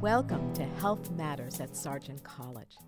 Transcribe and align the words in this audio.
Welcome 0.00 0.54
to 0.54 0.64
Health 0.64 1.10
Matters 1.10 1.60
at 1.60 1.76
Sargent 1.76 2.24
College. 2.24 2.78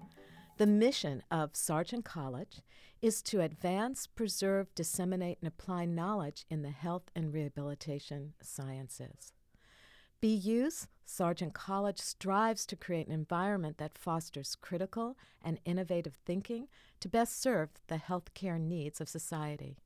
The 0.57 0.67
mission 0.67 1.23
of 1.31 1.55
Sargent 1.55 2.07
College 2.07 2.63
is 3.03 3.21
to 3.25 3.43
advance, 3.43 4.07
preserve, 4.07 4.75
disseminate, 4.75 5.37
and 5.43 5.47
apply 5.47 5.85
knowledge 5.85 6.47
in 6.49 6.63
the 6.63 6.71
health 6.71 7.11
and 7.15 7.31
rehabilitation 7.31 8.33
sciences. 8.41 9.35
BU's 10.23 10.89
Sargent 11.05 11.53
College 11.53 12.01
strives 12.01 12.65
to 12.65 12.77
create 12.77 13.09
an 13.09 13.13
environment 13.13 13.77
that 13.77 13.99
fosters 13.99 14.57
critical 14.59 15.19
and 15.43 15.61
innovative 15.67 16.17
thinking 16.25 16.67
to 17.01 17.11
best 17.11 17.43
serve 17.43 17.69
the 17.89 17.97
healthcare 17.97 18.59
needs 18.59 19.03
of 19.03 19.09
society. 19.11 19.77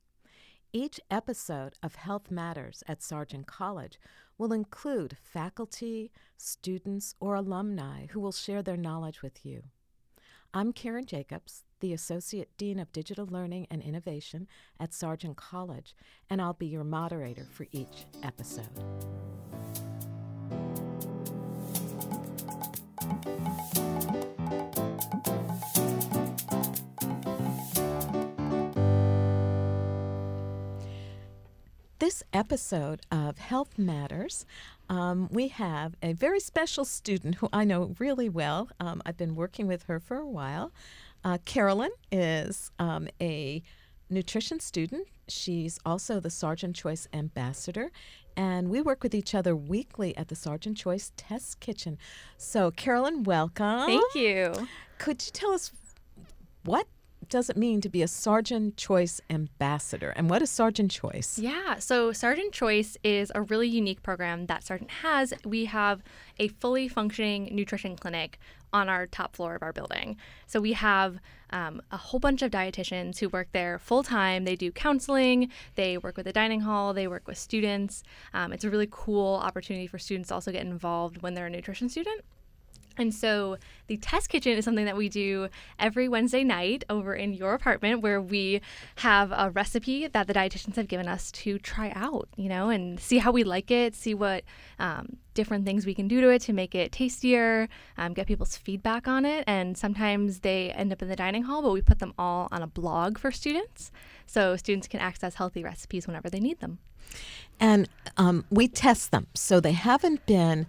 Each 0.71 0.99
episode 1.11 1.73
of 1.83 1.95
Health 1.95 2.31
Matters 2.31 2.83
at 2.87 3.01
Sargent 3.01 3.47
College 3.47 3.99
will 4.37 4.53
include 4.53 5.17
faculty, 5.21 6.11
students, 6.37 7.15
or 7.19 7.35
alumni 7.35 8.07
who 8.07 8.19
will 8.19 8.31
share 8.31 8.61
their 8.61 8.77
knowledge 8.77 9.21
with 9.21 9.45
you. 9.45 9.63
I'm 10.53 10.73
Karen 10.73 11.05
Jacobs, 11.05 11.63
the 11.79 11.93
Associate 11.93 12.49
Dean 12.57 12.79
of 12.79 12.91
Digital 12.91 13.25
Learning 13.25 13.67
and 13.69 13.81
Innovation 13.81 14.47
at 14.79 14.93
Sargent 14.93 15.37
College, 15.37 15.95
and 16.29 16.41
I'll 16.41 16.53
be 16.53 16.67
your 16.67 16.83
moderator 16.83 17.47
for 17.51 17.67
each 17.71 18.05
episode. 18.23 18.67
This 32.07 32.23
episode 32.31 33.01
of 33.11 33.37
Health 33.37 33.77
Matters, 33.77 34.45
um, 34.87 35.27
we 35.29 35.49
have 35.49 35.97
a 36.01 36.13
very 36.13 36.39
special 36.39 36.85
student 36.85 37.35
who 37.35 37.49
I 37.51 37.65
know 37.65 37.95
really 37.99 38.29
well. 38.29 38.69
Um, 38.79 39.01
I've 39.05 39.17
been 39.17 39.35
working 39.35 39.67
with 39.67 39.83
her 39.87 39.99
for 39.99 40.15
a 40.15 40.25
while. 40.25 40.71
Uh, 41.25 41.37
Carolyn 41.43 41.91
is 42.09 42.71
um, 42.79 43.09
a 43.19 43.61
nutrition 44.09 44.61
student. 44.61 45.05
She's 45.27 45.79
also 45.85 46.21
the 46.21 46.29
Sargent 46.29 46.77
Choice 46.77 47.09
Ambassador, 47.11 47.91
and 48.37 48.69
we 48.69 48.79
work 48.79 49.03
with 49.03 49.13
each 49.13 49.35
other 49.35 49.53
weekly 49.53 50.15
at 50.15 50.29
the 50.29 50.35
Sargent 50.35 50.77
Choice 50.77 51.11
Test 51.17 51.59
Kitchen. 51.59 51.97
So, 52.37 52.71
Carolyn, 52.71 53.23
welcome. 53.23 53.85
Thank 53.85 54.15
you. 54.15 54.53
Could 54.97 55.25
you 55.25 55.33
tell 55.33 55.51
us 55.51 55.73
what 56.63 56.87
does 57.29 57.49
it 57.49 57.57
mean 57.57 57.81
to 57.81 57.89
be 57.89 58.01
a 58.01 58.07
Sargent 58.07 58.77
Choice 58.77 59.19
ambassador? 59.29 60.13
And 60.15 60.29
what 60.29 60.41
is 60.41 60.49
Sargent 60.49 60.91
Choice? 60.91 61.37
Yeah, 61.37 61.79
so 61.79 62.11
Sargent 62.11 62.53
Choice 62.53 62.97
is 63.03 63.31
a 63.35 63.41
really 63.41 63.67
unique 63.67 64.01
program 64.03 64.45
that 64.45 64.63
Sargent 64.63 64.91
has. 65.01 65.33
We 65.45 65.65
have 65.65 66.03
a 66.39 66.47
fully 66.47 66.87
functioning 66.87 67.49
nutrition 67.51 67.95
clinic 67.95 68.39
on 68.73 68.89
our 68.89 69.07
top 69.07 69.35
floor 69.35 69.55
of 69.55 69.63
our 69.63 69.73
building. 69.73 70.17
So 70.45 70.59
we 70.59 70.73
have 70.73 71.19
um, 71.51 71.81
a 71.91 71.97
whole 71.97 72.19
bunch 72.19 72.41
of 72.41 72.51
dietitians 72.51 73.19
who 73.19 73.29
work 73.29 73.47
there 73.53 73.79
full 73.79 74.03
time. 74.03 74.43
They 74.43 74.55
do 74.55 74.71
counseling, 74.71 75.51
they 75.75 75.97
work 75.97 76.17
with 76.17 76.25
the 76.25 76.33
dining 76.33 76.61
hall, 76.61 76.93
they 76.93 77.07
work 77.07 77.27
with 77.27 77.37
students. 77.37 78.03
Um, 78.33 78.51
it's 78.51 78.63
a 78.63 78.69
really 78.69 78.87
cool 78.89 79.35
opportunity 79.35 79.87
for 79.87 79.97
students 79.97 80.29
to 80.29 80.35
also 80.35 80.51
get 80.51 80.65
involved 80.65 81.21
when 81.21 81.33
they're 81.33 81.47
a 81.47 81.49
nutrition 81.49 81.89
student. 81.89 82.21
And 82.97 83.13
so 83.13 83.57
the 83.87 83.97
test 83.97 84.29
kitchen 84.29 84.57
is 84.57 84.65
something 84.65 84.85
that 84.85 84.97
we 84.97 85.09
do 85.09 85.49
every 85.79 86.09
Wednesday 86.09 86.43
night 86.43 86.83
over 86.89 87.13
in 87.15 87.33
your 87.33 87.53
apartment 87.53 88.01
where 88.01 88.21
we 88.21 88.61
have 88.97 89.31
a 89.31 89.51
recipe 89.51 90.07
that 90.07 90.27
the 90.27 90.33
dietitians 90.33 90.75
have 90.75 90.87
given 90.87 91.07
us 91.07 91.31
to 91.31 91.57
try 91.59 91.91
out, 91.95 92.27
you 92.35 92.49
know, 92.49 92.69
and 92.69 92.99
see 92.99 93.17
how 93.17 93.31
we 93.31 93.43
like 93.43 93.71
it, 93.71 93.95
see 93.95 94.13
what 94.13 94.43
um, 94.79 95.17
different 95.33 95.65
things 95.65 95.85
we 95.85 95.93
can 95.93 96.07
do 96.07 96.19
to 96.21 96.29
it 96.29 96.41
to 96.41 96.53
make 96.53 96.73
it 96.73 96.91
tastier, 96.91 97.69
um, 97.97 98.13
get 98.13 98.27
people's 98.27 98.57
feedback 98.57 99.07
on 99.07 99.25
it. 99.25 99.43
And 99.47 99.77
sometimes 99.77 100.39
they 100.39 100.71
end 100.71 100.91
up 100.91 101.01
in 101.01 101.07
the 101.07 101.15
dining 101.15 101.43
hall, 101.43 101.61
but 101.61 101.71
we 101.71 101.81
put 101.81 101.99
them 101.99 102.13
all 102.17 102.47
on 102.51 102.61
a 102.61 102.67
blog 102.67 103.17
for 103.17 103.31
students. 103.31 103.91
So 104.25 104.57
students 104.57 104.87
can 104.87 104.99
access 104.99 105.35
healthy 105.35 105.63
recipes 105.63 106.07
whenever 106.07 106.29
they 106.29 106.39
need 106.39 106.59
them. 106.59 106.79
And 107.59 107.87
um, 108.17 108.45
we 108.49 108.67
test 108.67 109.11
them. 109.11 109.27
So 109.33 109.59
they 109.59 109.71
haven't 109.71 110.25
been 110.25 110.67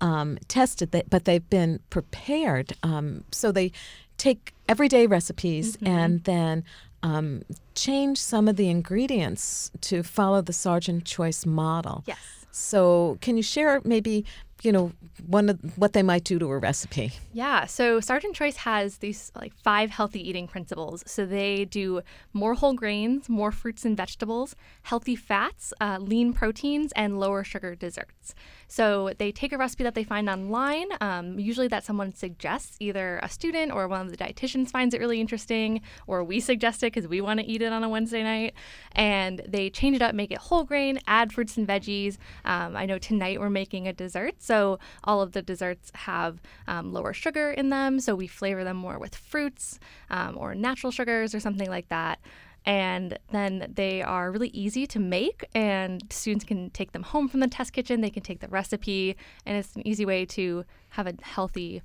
um, 0.00 0.38
tested, 0.48 0.90
but 0.90 1.24
they've 1.24 1.48
been 1.50 1.80
prepared. 1.90 2.74
Um, 2.82 3.24
so 3.30 3.52
they 3.52 3.72
take 4.16 4.54
everyday 4.68 5.06
recipes 5.06 5.76
mm-hmm. 5.76 5.86
and 5.86 6.24
then 6.24 6.64
um, 7.02 7.42
change 7.74 8.18
some 8.18 8.48
of 8.48 8.56
the 8.56 8.68
ingredients 8.68 9.70
to 9.80 10.02
follow 10.02 10.42
the 10.42 10.52
Sargent 10.52 11.04
Choice 11.04 11.46
model. 11.46 12.04
Yes. 12.06 12.18
So, 12.52 13.16
can 13.20 13.36
you 13.36 13.42
share 13.44 13.80
maybe 13.84 14.24
you 14.62 14.72
know 14.72 14.92
one 15.26 15.48
of 15.48 15.78
what 15.78 15.92
they 15.92 16.02
might 16.02 16.24
do 16.24 16.38
to 16.38 16.46
a 16.50 16.58
recipe 16.58 17.12
yeah 17.32 17.64
so 17.64 18.00
sargent 18.00 18.34
choice 18.34 18.56
has 18.56 18.98
these 18.98 19.32
like 19.34 19.54
five 19.54 19.90
healthy 19.90 20.26
eating 20.28 20.46
principles 20.46 21.02
so 21.06 21.24
they 21.24 21.64
do 21.64 22.02
more 22.32 22.54
whole 22.54 22.74
grains 22.74 23.28
more 23.28 23.52
fruits 23.52 23.84
and 23.84 23.96
vegetables 23.96 24.54
healthy 24.82 25.16
fats 25.16 25.72
uh, 25.80 25.98
lean 25.98 26.32
proteins 26.32 26.92
and 26.94 27.18
lower 27.18 27.42
sugar 27.42 27.74
desserts 27.74 28.34
so 28.70 29.12
they 29.18 29.30
take 29.30 29.52
a 29.52 29.58
recipe 29.58 29.84
that 29.84 29.94
they 29.94 30.04
find 30.04 30.28
online 30.28 30.86
um, 31.00 31.38
usually 31.38 31.68
that 31.68 31.84
someone 31.84 32.14
suggests 32.14 32.76
either 32.80 33.20
a 33.22 33.28
student 33.28 33.70
or 33.72 33.86
one 33.86 34.00
of 34.00 34.10
the 34.10 34.16
dietitians 34.16 34.70
finds 34.70 34.94
it 34.94 35.00
really 35.00 35.20
interesting 35.20 35.80
or 36.06 36.24
we 36.24 36.40
suggest 36.40 36.82
it 36.82 36.92
because 36.92 37.06
we 37.08 37.20
want 37.20 37.38
to 37.38 37.46
eat 37.46 37.60
it 37.60 37.72
on 37.72 37.84
a 37.84 37.88
wednesday 37.88 38.22
night 38.22 38.54
and 38.92 39.42
they 39.46 39.68
change 39.68 39.96
it 39.96 40.02
up 40.02 40.14
make 40.14 40.30
it 40.30 40.38
whole 40.38 40.64
grain 40.64 40.98
add 41.06 41.32
fruits 41.32 41.56
and 41.56 41.68
veggies 41.68 42.16
um, 42.46 42.76
i 42.76 42.86
know 42.86 42.98
tonight 42.98 43.38
we're 43.38 43.50
making 43.50 43.86
a 43.86 43.92
dessert 43.92 44.34
so 44.38 44.78
all 45.04 45.20
of 45.20 45.32
the 45.32 45.42
desserts 45.42 45.90
have 45.94 46.40
um, 46.68 46.92
lower 46.92 47.12
sugar 47.12 47.50
in 47.50 47.70
them. 47.70 48.00
So 48.00 48.14
we 48.14 48.26
flavor 48.26 48.64
them 48.64 48.76
more 48.76 48.98
with 48.98 49.14
fruits 49.14 49.78
um, 50.10 50.36
or 50.38 50.54
natural 50.54 50.90
sugars 50.90 51.34
or 51.34 51.40
something 51.40 51.68
like 51.68 51.88
that. 51.88 52.20
And 52.66 53.18
then 53.32 53.72
they 53.74 54.02
are 54.02 54.30
really 54.30 54.48
easy 54.48 54.86
to 54.88 54.98
make, 54.98 55.46
and 55.54 56.02
students 56.10 56.44
can 56.44 56.70
take 56.70 56.92
them 56.92 57.02
home 57.02 57.28
from 57.28 57.40
the 57.40 57.48
test 57.48 57.72
kitchen. 57.72 58.00
They 58.00 58.10
can 58.10 58.22
take 58.22 58.40
the 58.40 58.48
recipe, 58.48 59.16
and 59.46 59.56
it's 59.56 59.74
an 59.76 59.86
easy 59.86 60.04
way 60.04 60.26
to 60.26 60.64
have 60.90 61.06
a 61.06 61.14
healthy 61.22 61.82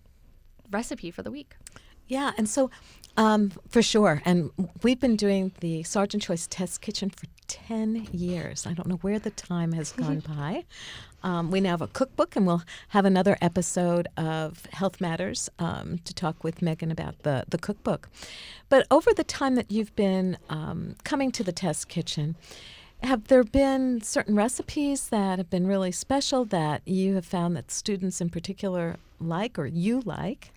recipe 0.71 1.11
for 1.11 1.23
the 1.23 1.31
week. 1.31 1.55
Yeah, 2.07 2.31
and 2.37 2.47
so 2.47 2.69
um, 3.17 3.51
for 3.69 3.81
sure. 3.81 4.21
And 4.25 4.51
we've 4.83 4.99
been 4.99 5.15
doing 5.15 5.53
the 5.61 5.83
Sargent 5.83 6.23
Choice 6.23 6.47
Test 6.47 6.81
Kitchen 6.81 7.09
for 7.09 7.27
10 7.47 8.09
years. 8.11 8.65
I 8.65 8.73
don't 8.73 8.87
know 8.87 8.97
where 8.97 9.19
the 9.19 9.29
time 9.29 9.71
has 9.73 9.91
gone 9.93 10.19
by. 10.19 10.65
Um, 11.23 11.49
we 11.49 11.59
now 11.59 11.71
have 11.71 11.81
a 11.81 11.87
cookbook, 11.87 12.35
and 12.35 12.45
we'll 12.45 12.63
have 12.89 13.05
another 13.05 13.37
episode 13.41 14.07
of 14.15 14.65
Health 14.67 15.01
Matters 15.01 15.49
um, 15.57 15.99
to 16.05 16.13
talk 16.13 16.43
with 16.43 16.61
Megan 16.61 16.91
about 16.91 17.23
the, 17.23 17.45
the 17.47 17.57
cookbook. 17.57 18.09
But 18.69 18.85
over 18.91 19.11
the 19.13 19.23
time 19.23 19.55
that 19.55 19.71
you've 19.71 19.95
been 19.95 20.37
um, 20.49 20.95
coming 21.03 21.31
to 21.31 21.43
the 21.43 21.51
test 21.51 21.87
kitchen, 21.87 22.35
have 23.01 23.27
there 23.27 23.43
been 23.43 24.01
certain 24.01 24.35
recipes 24.35 25.09
that 25.09 25.39
have 25.39 25.49
been 25.49 25.65
really 25.65 25.91
special 25.91 26.45
that 26.45 26.87
you 26.87 27.15
have 27.15 27.25
found 27.25 27.55
that 27.55 27.71
students 27.71 28.21
in 28.21 28.29
particular 28.29 28.97
like 29.19 29.57
or 29.57 29.65
you 29.65 30.01
like? 30.05 30.53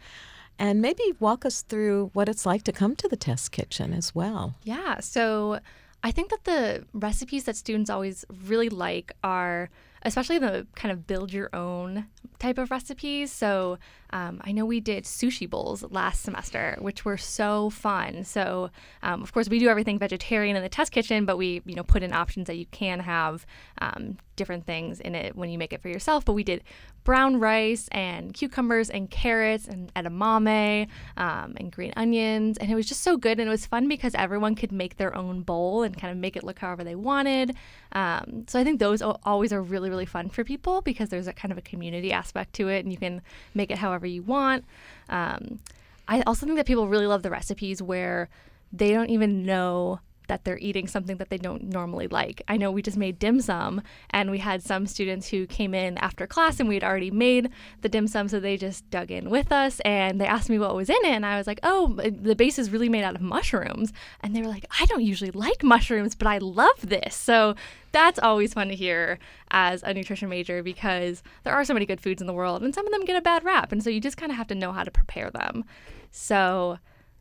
And 0.59 0.83
maybe 0.83 1.03
walk 1.21 1.45
us 1.47 1.63
through 1.63 2.11
what 2.15 2.29
it's 2.29 2.45
like 2.45 2.65
to 2.65 2.73
come 2.73 2.97
to 2.97 3.09
the 3.09 3.17
test 3.17 3.53
kitchen 3.53 3.93
as 3.93 4.15
well. 4.15 4.57
Yeah. 4.65 4.99
So 5.01 5.61
I 6.03 6.11
think 6.11 6.31
that 6.31 6.45
the 6.45 6.85
recipes 6.93 7.45
that 7.45 7.57
students 7.57 7.91
always 7.91 8.25
really 8.47 8.69
like 8.69 9.13
are 9.23 9.71
especially 10.03 10.39
the 10.39 10.67
kind 10.75 10.93
of 10.93 11.07
build 11.07 11.33
your 11.33 11.51
own 11.53 12.07
type 12.39 12.59
of 12.59 12.71
recipes. 12.71 13.33
So 13.33 13.79
um, 14.11 14.41
I 14.45 14.53
know 14.53 14.65
we 14.65 14.81
did 14.81 15.05
sushi 15.05 15.49
bowls 15.49 15.85
last 15.91 16.23
semester, 16.23 16.77
which 16.81 17.05
were 17.05 17.17
so 17.17 17.71
fun. 17.71 18.25
So 18.25 18.71
um, 19.03 19.23
of 19.23 19.33
course 19.33 19.49
we 19.49 19.59
do 19.59 19.69
everything 19.69 19.99
vegetarian 19.99 20.57
in 20.57 20.63
the 20.63 20.69
test 20.69 20.93
kitchen, 20.93 21.25
but 21.25 21.37
we 21.37 21.63
you 21.67 21.75
know 21.75 21.83
put 21.83 22.03
in 22.03 22.13
options 22.13 22.47
that 22.47 22.57
you 22.57 22.67
can 22.67 23.01
have 23.01 23.47
um, 23.79 24.17
different 24.37 24.65
things 24.65 25.01
in 25.01 25.15
it 25.15 25.37
when 25.37 25.51
you 25.51 25.59
make 25.59 25.73
it 25.73 25.83
for 25.83 25.89
yourself. 25.89 26.25
But 26.25 26.33
we 26.33 26.45
did 26.45 26.63
brown 27.05 27.39
rice 27.41 27.89
and 27.93 28.35
cucumbers 28.35 28.91
and 28.91 29.11
carrots 29.11 29.67
and 29.67 29.93
edamame 29.95 30.89
um, 31.17 31.55
and 31.59 31.71
green 31.71 31.93
onions, 31.97 32.57
and 32.59 32.71
it 32.71 32.75
was 32.75 32.87
just 32.87 33.03
so 33.03 33.17
good. 33.17 33.39
And 33.39 33.49
it 33.49 33.51
was 33.51 33.67
fun 33.67 33.89
because 33.89 34.15
everyone 34.15 34.55
could 34.55 34.73
make 34.73 34.97
their 34.97 35.15
own 35.15 35.43
bowl 35.43 35.83
and 35.83 35.99
kind 35.99 36.11
of 36.11 36.17
make 36.17 36.37
it 36.37 36.45
look 36.45 36.59
however 36.59 36.85
they 36.85 36.95
wanted. 36.95 37.55
Um, 37.93 38.45
so 38.47 38.59
I 38.59 38.65
think 38.65 38.79
those 38.79 39.03
always 39.03 39.53
are 39.53 39.63
really 39.63 39.91
really 39.91 40.07
fun 40.07 40.29
for 40.29 40.45
people 40.45 40.81
because 40.83 41.09
there's 41.09 41.27
a 41.27 41.33
kind 41.33 41.53
of 41.53 41.59
a 41.59 41.63
community 41.63 42.13
aspect 42.13 42.55
to 42.55 42.69
it, 42.69 42.85
and 42.85 42.93
you 42.93 42.99
can 42.99 43.21
make 43.55 43.71
it 43.71 43.79
however 43.79 43.98
you 44.07 44.23
want. 44.23 44.65
Um, 45.09 45.61
I 46.07 46.23
also 46.23 46.47
think 46.47 46.57
that 46.57 46.67
people 46.67 46.89
really 46.89 47.07
love 47.07 47.23
the 47.23 47.31
recipes 47.31 47.83
where 47.83 48.29
they 48.73 48.93
don't 48.93 49.11
even 49.11 49.45
know 49.45 50.01
that 50.29 50.45
they're 50.45 50.59
eating 50.59 50.87
something 50.87 51.17
that 51.17 51.31
they 51.31 51.39
don't 51.39 51.65
normally 51.65 52.07
like. 52.07 52.43
I 52.49 52.57
know 52.57 52.71
we 52.71 52.81
just 52.81 52.97
made 52.97 53.19
dim 53.19 53.41
sum, 53.41 53.83
and 54.11 54.31
we 54.31 54.39
had 54.39 54.63
some 54.63 54.87
students 54.87 55.29
who 55.29 55.47
came 55.47 55.75
in 55.75 55.99
after 55.99 56.27
class 56.27 56.61
and 56.61 56.69
we 56.69 56.77
had 56.77 56.85
already 56.85 57.11
made 57.11 57.51
the 57.81 57.89
dim 57.89 58.07
sum, 58.07 58.29
so 58.29 58.39
they 58.39 58.57
just 58.57 58.89
dug 58.91 59.11
in 59.11 59.31
with 59.31 59.51
us 59.51 59.81
and 59.81 60.21
they 60.21 60.27
asked 60.27 60.49
me 60.49 60.59
what 60.59 60.75
was 60.75 60.89
in 60.89 60.97
it, 60.97 61.07
and 61.07 61.27
I 61.27 61.37
was 61.37 61.47
like, 61.47 61.61
"Oh, 61.63 61.95
the 61.97 62.37
base 62.37 62.59
is 62.59 62.71
really 62.71 62.89
made 62.89 63.05
out 63.05 63.17
of 63.17 63.21
mushrooms," 63.21 63.93
and 64.21 64.35
they 64.35 64.41
were 64.41 64.49
like, 64.49 64.67
"I 64.81 64.87
don't 64.87 65.03
usually 65.03 65.31
like 65.31 65.63
mushrooms, 65.63 66.15
but 66.15 66.29
I 66.29 66.39
love 66.39 66.81
this." 66.83 67.15
So 67.15 67.55
that's 67.91 68.19
always 68.19 68.53
fun 68.53 68.69
to 68.69 68.75
hear 68.75 69.19
as 69.51 69.83
a 69.83 69.95
nutrition 69.95 70.29
major 70.29 70.63
because 70.63 71.23
there 71.43 71.55
are 71.55 71.65
so 71.65 71.73
many 71.73 71.87
good 71.87 72.01
foods 72.01 72.21
in 72.21 72.27
the 72.27 72.35
world, 72.35 72.63
and 72.63 72.75
some 72.75 72.87
of 72.87 72.93
them 72.93 73.05
get 73.05 73.17
a 73.17 73.23
bad 73.23 73.45
rap, 73.45 73.73
and 73.73 73.83
so 73.83 73.91
you 73.91 74.01
just 74.01 74.17
kind 74.19 74.31
of 74.31 74.37
have 74.37 74.49
to 74.49 74.55
know 74.55 74.73
how 74.73 74.85
to 74.85 74.91
prepare 74.91 75.31
them. 75.31 75.65
So 76.11 76.79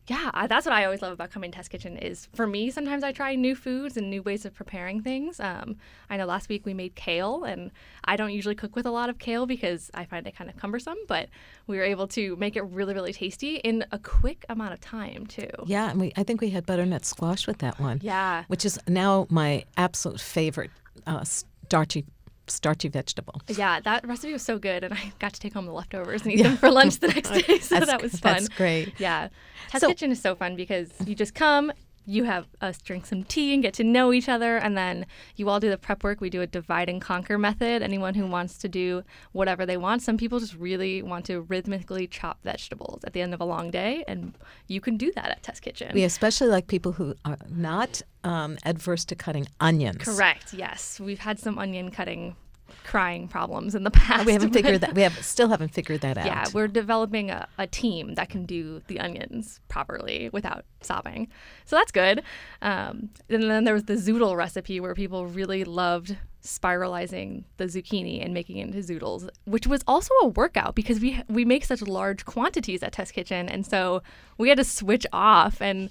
yeah, 0.08 0.32
I, 0.34 0.48
that's 0.48 0.66
what 0.66 0.74
I 0.74 0.86
always 0.86 1.02
love 1.02 1.12
about 1.12 1.32
coming 1.32 1.52
to 1.52 1.56
Test 1.58 1.70
Kitchen 1.70 1.98
is 1.98 2.28
for 2.34 2.48
me, 2.48 2.72
sometimes 2.72 3.04
I 3.04 3.12
try 3.12 3.36
new 3.36 3.56
foods 3.56 3.98
and 3.98 4.10
new 4.10 4.24
ways 4.24 4.46
of 4.46 4.54
preparing 4.54 5.02
things. 5.02 5.40
Um, 5.40 5.76
I 6.10 6.16
know 6.16 6.26
last 6.26 6.48
week 6.48 6.66
we 6.66 6.74
made 6.74 6.96
kale, 6.96 7.44
and 7.44 7.72
I 8.06 8.16
don't 8.16 8.32
usually 8.32 8.56
cook 8.56 8.76
with 8.76 8.86
a 8.86 8.92
lot 8.92 9.10
of 9.10 9.20
kale 9.20 9.46
because 9.46 9.92
I 9.94 10.06
find 10.06 10.26
it 10.26 10.36
kind 10.36 10.50
of 10.50 10.56
cumbersome, 10.56 10.98
but 11.08 11.28
we 11.68 11.78
were 11.78 11.84
able 11.84 12.08
to 12.10 12.38
make 12.38 12.56
it 12.56 12.62
really, 12.62 12.94
really 12.94 13.12
tasty 13.12 13.58
in 13.58 13.86
a 13.92 14.00
quick 14.00 14.46
amount 14.48 14.74
of 14.74 14.80
time, 14.80 15.26
too. 15.28 15.50
Yeah, 15.66 15.90
and 15.90 16.00
we, 16.00 16.14
I 16.16 16.24
think 16.24 16.40
we 16.40 16.52
had 16.52 16.66
butternut 16.66 17.04
squash 17.04 17.46
with 17.46 17.58
that 17.58 17.80
one. 17.80 18.00
Yeah. 18.02 18.46
Which 18.48 18.64
is 18.64 18.80
now 18.88 19.28
my 19.30 19.66
absolute 19.76 20.22
favorite 20.22 20.72
uh, 21.06 21.26
starchy 21.26 22.06
starchy 22.48 22.88
vegetable. 22.88 23.42
Yeah, 23.48 23.80
that 23.82 24.08
recipe 24.08 24.34
was 24.34 24.42
so 24.42 24.58
good, 24.58 24.84
and 24.84 24.94
I 24.94 25.12
got 25.20 25.34
to 25.34 25.40
take 25.40 25.54
home 25.54 25.66
the 25.66 25.72
leftovers 25.72 26.24
and 26.24 26.32
eat 26.32 26.40
yeah. 26.40 26.50
them 26.50 26.58
for 26.58 26.72
lunch 26.72 27.00
the 27.00 27.08
next 27.08 27.30
day. 27.48 27.60
So 27.60 27.80
that 27.80 28.02
was 28.02 28.20
fun. 28.20 28.34
That's 28.34 28.50
great. 28.50 29.00
Yeah, 29.00 29.30
Test 29.70 29.82
so, 29.82 29.88
Kitchen 29.88 30.12
is 30.12 30.22
so 30.22 30.36
fun 30.36 30.56
because 30.56 30.90
you 31.06 31.16
just 31.16 31.36
come, 31.36 31.72
you 32.08 32.24
have 32.24 32.48
us 32.62 32.82
drink 32.82 33.06
some 33.06 33.24
tea 33.24 33.54
and 33.54 33.62
get 33.62 33.74
to 33.76 33.84
know 33.84 34.14
each 34.14 34.30
other, 34.30 34.56
and 34.58 34.78
then 34.78 35.06
you 35.36 35.50
all 35.50 35.60
do 35.60 35.70
the 35.70 35.78
prep 35.78 36.04
work. 36.04 36.22
We 36.22 36.30
do 36.30 36.42
a 36.42 36.48
divide 36.48 36.88
and 36.88 37.02
conquer 37.02 37.38
method. 37.38 37.84
Anyone 37.84 38.16
who 38.16 38.26
wants 38.26 38.58
to 38.60 38.70
do 38.70 39.04
whatever 39.34 39.66
they 39.66 39.76
want. 39.76 40.02
Some 40.02 40.18
people 40.18 40.40
just 40.40 40.56
really 40.56 41.04
want 41.04 41.26
to 41.26 41.42
rhythmically 41.42 42.08
chop 42.08 42.40
vegetables 42.44 43.04
at 43.04 43.12
the 43.12 43.22
end 43.22 43.34
of 43.34 43.42
a 43.42 43.46
long 43.46 43.70
day, 43.70 44.06
and 44.08 44.34
you 44.68 44.80
can 44.80 44.96
do 44.96 45.12
that 45.12 45.30
at 45.30 45.44
Test 45.44 45.62
Kitchen. 45.62 45.92
We 45.94 46.06
especially 46.06 46.48
like 46.48 46.68
people 46.68 46.94
who 46.94 47.14
are 47.26 47.38
not 47.50 48.02
um, 48.24 48.58
adverse 48.64 49.04
to 49.06 49.16
cutting 49.16 49.48
onions. 49.60 50.04
Correct. 50.04 50.54
Yes, 50.54 51.00
we've 51.00 51.20
had 51.20 51.40
some 51.40 51.60
onion 51.60 51.92
cutting 51.92 52.38
crying 52.84 53.28
problems 53.28 53.76
in 53.76 53.84
the 53.84 53.92
past. 53.92 54.26
We 54.26 54.34
haven't 54.34 54.54
figured 54.54 54.82
that. 54.82 54.96
We 54.96 55.02
have 55.02 55.24
still 55.24 55.50
haven't 55.50 55.74
figured 55.74 56.02
that 56.02 56.18
out. 56.18 56.26
Yeah, 56.26 56.46
we're 56.54 56.68
developing 56.68 57.30
a, 57.30 57.48
a 57.58 57.68
team 57.68 58.16
that 58.16 58.30
can 58.30 58.46
do 58.46 58.82
the 58.88 59.00
onions 59.00 59.60
properly 59.68 60.30
without 60.32 60.66
sobbing. 60.82 61.28
So 61.66 61.76
that's 61.76 61.92
good. 61.92 62.24
Um, 62.62 63.10
and 63.30 63.44
then 63.44 63.64
there 63.64 63.74
was 63.74 63.86
the 63.86 63.96
zoodle 63.96 64.36
recipe 64.36 64.80
where 64.80 64.94
people 64.94 65.28
really 65.28 65.64
loved 65.64 66.18
spiralizing 66.44 67.44
the 67.58 67.66
zucchini 67.66 68.24
and 68.24 68.34
making 68.34 68.58
it 68.58 68.68
into 68.68 68.80
zoodles, 68.80 69.28
which 69.46 69.68
was 69.68 69.84
also 69.88 70.14
a 70.22 70.28
workout 70.28 70.76
because 70.76 71.00
we 71.00 71.22
we 71.28 71.46
make 71.46 71.66
such 71.66 71.82
large 71.82 72.26
quantities 72.26 72.82
at 72.84 72.94
Test 72.94 73.14
Kitchen, 73.14 73.50
and 73.50 73.66
so 73.66 74.02
we 74.38 74.50
had 74.50 74.58
to 74.58 74.64
switch 74.64 75.06
off 75.12 75.62
and 75.62 75.90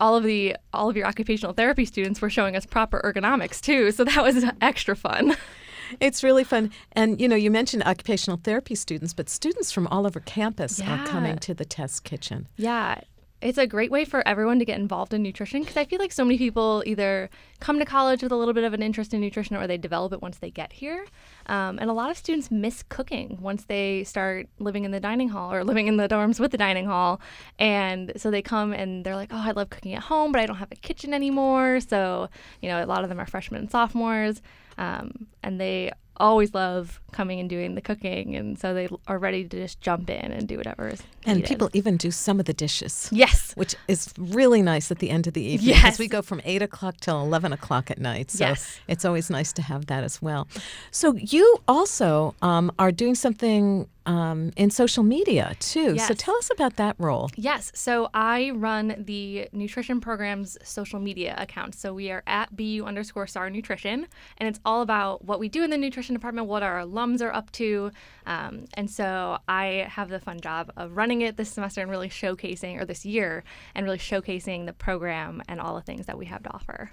all 0.00 0.16
of 0.16 0.24
the 0.24 0.56
all 0.72 0.88
of 0.88 0.96
your 0.96 1.06
occupational 1.06 1.52
therapy 1.52 1.84
students 1.84 2.20
were 2.20 2.30
showing 2.30 2.56
us 2.56 2.64
proper 2.64 3.00
ergonomics 3.04 3.60
too 3.60 3.90
so 3.90 4.04
that 4.04 4.22
was 4.22 4.44
extra 4.60 4.94
fun 4.94 5.36
it's 6.00 6.22
really 6.22 6.44
fun. 6.44 6.70
And 6.92 7.20
you 7.20 7.28
know, 7.28 7.36
you 7.36 7.50
mentioned 7.50 7.82
occupational 7.84 8.40
therapy 8.42 8.74
students, 8.74 9.14
but 9.14 9.28
students 9.28 9.72
from 9.72 9.86
all 9.88 10.06
over 10.06 10.20
campus 10.20 10.78
yeah. 10.78 11.02
are 11.02 11.06
coming 11.06 11.38
to 11.38 11.54
the 11.54 11.64
test 11.64 12.04
kitchen. 12.04 12.46
Yeah. 12.56 13.00
It's 13.40 13.58
a 13.58 13.68
great 13.68 13.92
way 13.92 14.04
for 14.04 14.26
everyone 14.26 14.58
to 14.58 14.64
get 14.64 14.80
involved 14.80 15.14
in 15.14 15.22
nutrition 15.22 15.60
because 15.60 15.76
I 15.76 15.84
feel 15.84 16.00
like 16.00 16.10
so 16.10 16.24
many 16.24 16.38
people 16.38 16.82
either 16.86 17.30
come 17.60 17.78
to 17.78 17.84
college 17.84 18.20
with 18.20 18.32
a 18.32 18.36
little 18.36 18.52
bit 18.52 18.64
of 18.64 18.74
an 18.74 18.82
interest 18.82 19.14
in 19.14 19.20
nutrition 19.20 19.54
or 19.54 19.68
they 19.68 19.78
develop 19.78 20.12
it 20.12 20.20
once 20.20 20.38
they 20.38 20.50
get 20.50 20.72
here. 20.72 21.06
Um, 21.46 21.78
and 21.78 21.88
a 21.88 21.92
lot 21.92 22.10
of 22.10 22.16
students 22.16 22.50
miss 22.50 22.82
cooking 22.88 23.38
once 23.40 23.64
they 23.64 24.02
start 24.02 24.48
living 24.58 24.84
in 24.84 24.90
the 24.90 24.98
dining 24.98 25.28
hall 25.28 25.52
or 25.52 25.62
living 25.62 25.86
in 25.86 25.98
the 25.98 26.08
dorms 26.08 26.40
with 26.40 26.50
the 26.50 26.58
dining 26.58 26.86
hall. 26.86 27.20
And 27.60 28.12
so 28.16 28.32
they 28.32 28.42
come 28.42 28.72
and 28.72 29.04
they're 29.04 29.16
like, 29.16 29.30
oh, 29.32 29.42
I 29.44 29.52
love 29.52 29.70
cooking 29.70 29.94
at 29.94 30.02
home, 30.02 30.32
but 30.32 30.40
I 30.40 30.46
don't 30.46 30.56
have 30.56 30.72
a 30.72 30.76
kitchen 30.76 31.14
anymore. 31.14 31.78
So, 31.78 32.28
you 32.60 32.68
know, 32.68 32.84
a 32.84 32.86
lot 32.86 33.04
of 33.04 33.08
them 33.08 33.20
are 33.20 33.26
freshmen 33.26 33.60
and 33.60 33.70
sophomores. 33.70 34.42
Um, 34.78 35.28
and 35.44 35.60
they 35.60 35.92
always 36.18 36.54
love 36.54 37.00
coming 37.12 37.40
and 37.40 37.48
doing 37.48 37.74
the 37.74 37.80
cooking, 37.80 38.36
and 38.36 38.58
so 38.58 38.74
they 38.74 38.88
are 39.06 39.18
ready 39.18 39.44
to 39.44 39.56
just 39.62 39.80
jump 39.80 40.10
in 40.10 40.32
and 40.32 40.46
do 40.46 40.56
whatever 40.56 40.88
is 40.88 41.02
And 41.24 41.38
needed. 41.38 41.48
people 41.48 41.70
even 41.72 41.96
do 41.96 42.10
some 42.10 42.38
of 42.38 42.46
the 42.46 42.52
dishes. 42.52 43.08
Yes, 43.10 43.52
which 43.54 43.74
is 43.86 44.12
really 44.18 44.62
nice 44.62 44.90
at 44.90 44.98
the 44.98 45.10
end 45.10 45.26
of 45.26 45.34
the 45.34 45.42
evening. 45.42 45.70
Yes, 45.70 45.98
we 45.98 46.08
go 46.08 46.22
from 46.22 46.40
eight 46.44 46.62
o'clock 46.62 46.96
till 47.00 47.20
eleven 47.20 47.52
o'clock 47.52 47.90
at 47.90 47.98
night. 47.98 48.30
So 48.30 48.46
yes. 48.46 48.80
it's 48.88 49.04
always 49.04 49.30
nice 49.30 49.52
to 49.54 49.62
have 49.62 49.86
that 49.86 50.04
as 50.04 50.20
well. 50.20 50.46
So 50.90 51.14
you 51.14 51.58
also 51.66 52.34
um, 52.42 52.70
are 52.78 52.92
doing 52.92 53.14
something 53.14 53.88
um, 54.08 54.52
in 54.56 54.70
social 54.70 55.04
media 55.04 55.54
too. 55.60 55.94
Yes. 55.94 56.08
So 56.08 56.14
tell 56.14 56.34
us 56.36 56.50
about 56.50 56.76
that 56.76 56.96
role. 56.98 57.30
Yes. 57.36 57.70
So 57.74 58.08
I 58.14 58.50
run 58.50 59.04
the 59.06 59.48
nutrition 59.52 60.00
program's 60.00 60.56
social 60.64 60.98
media 60.98 61.34
account. 61.36 61.74
So 61.74 61.92
we 61.92 62.10
are 62.10 62.22
at 62.26 62.56
BU 62.56 62.84
underscore 62.86 63.26
SAR 63.26 63.50
Nutrition, 63.50 64.06
and 64.38 64.48
it's 64.48 64.60
all 64.64 64.80
about 64.80 65.26
what 65.26 65.38
we 65.38 65.50
do 65.50 65.62
in 65.62 65.68
the 65.68 65.76
nutrition 65.76 66.14
department, 66.14 66.46
what 66.46 66.62
our 66.62 66.80
alums 66.80 67.20
are 67.20 67.32
up 67.32 67.52
to. 67.52 67.90
Um, 68.26 68.64
and 68.74 68.90
so 68.90 69.38
I 69.46 69.86
have 69.90 70.08
the 70.08 70.20
fun 70.20 70.40
job 70.40 70.72
of 70.78 70.96
running 70.96 71.20
it 71.20 71.36
this 71.36 71.50
semester 71.50 71.82
and 71.82 71.90
really 71.90 72.08
showcasing, 72.08 72.80
or 72.80 72.86
this 72.86 73.04
year, 73.04 73.44
and 73.74 73.84
really 73.84 73.98
showcasing 73.98 74.64
the 74.64 74.72
program 74.72 75.42
and 75.48 75.60
all 75.60 75.74
the 75.74 75.82
things 75.82 76.06
that 76.06 76.16
we 76.16 76.24
have 76.26 76.42
to 76.44 76.54
offer. 76.54 76.90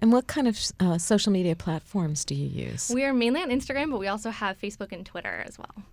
And 0.00 0.12
what 0.12 0.26
kind 0.26 0.48
of 0.48 0.58
uh, 0.80 0.98
social 0.98 1.30
media 1.30 1.54
platforms 1.54 2.24
do 2.24 2.34
you 2.34 2.48
use? 2.48 2.90
We 2.92 3.04
are 3.04 3.14
mainly 3.14 3.42
on 3.42 3.50
Instagram, 3.50 3.92
but 3.92 4.00
we 4.00 4.08
also 4.08 4.30
have 4.30 4.60
Facebook 4.60 4.90
and 4.90 5.06
Twitter 5.06 5.44
as 5.46 5.56
well. 5.56 5.84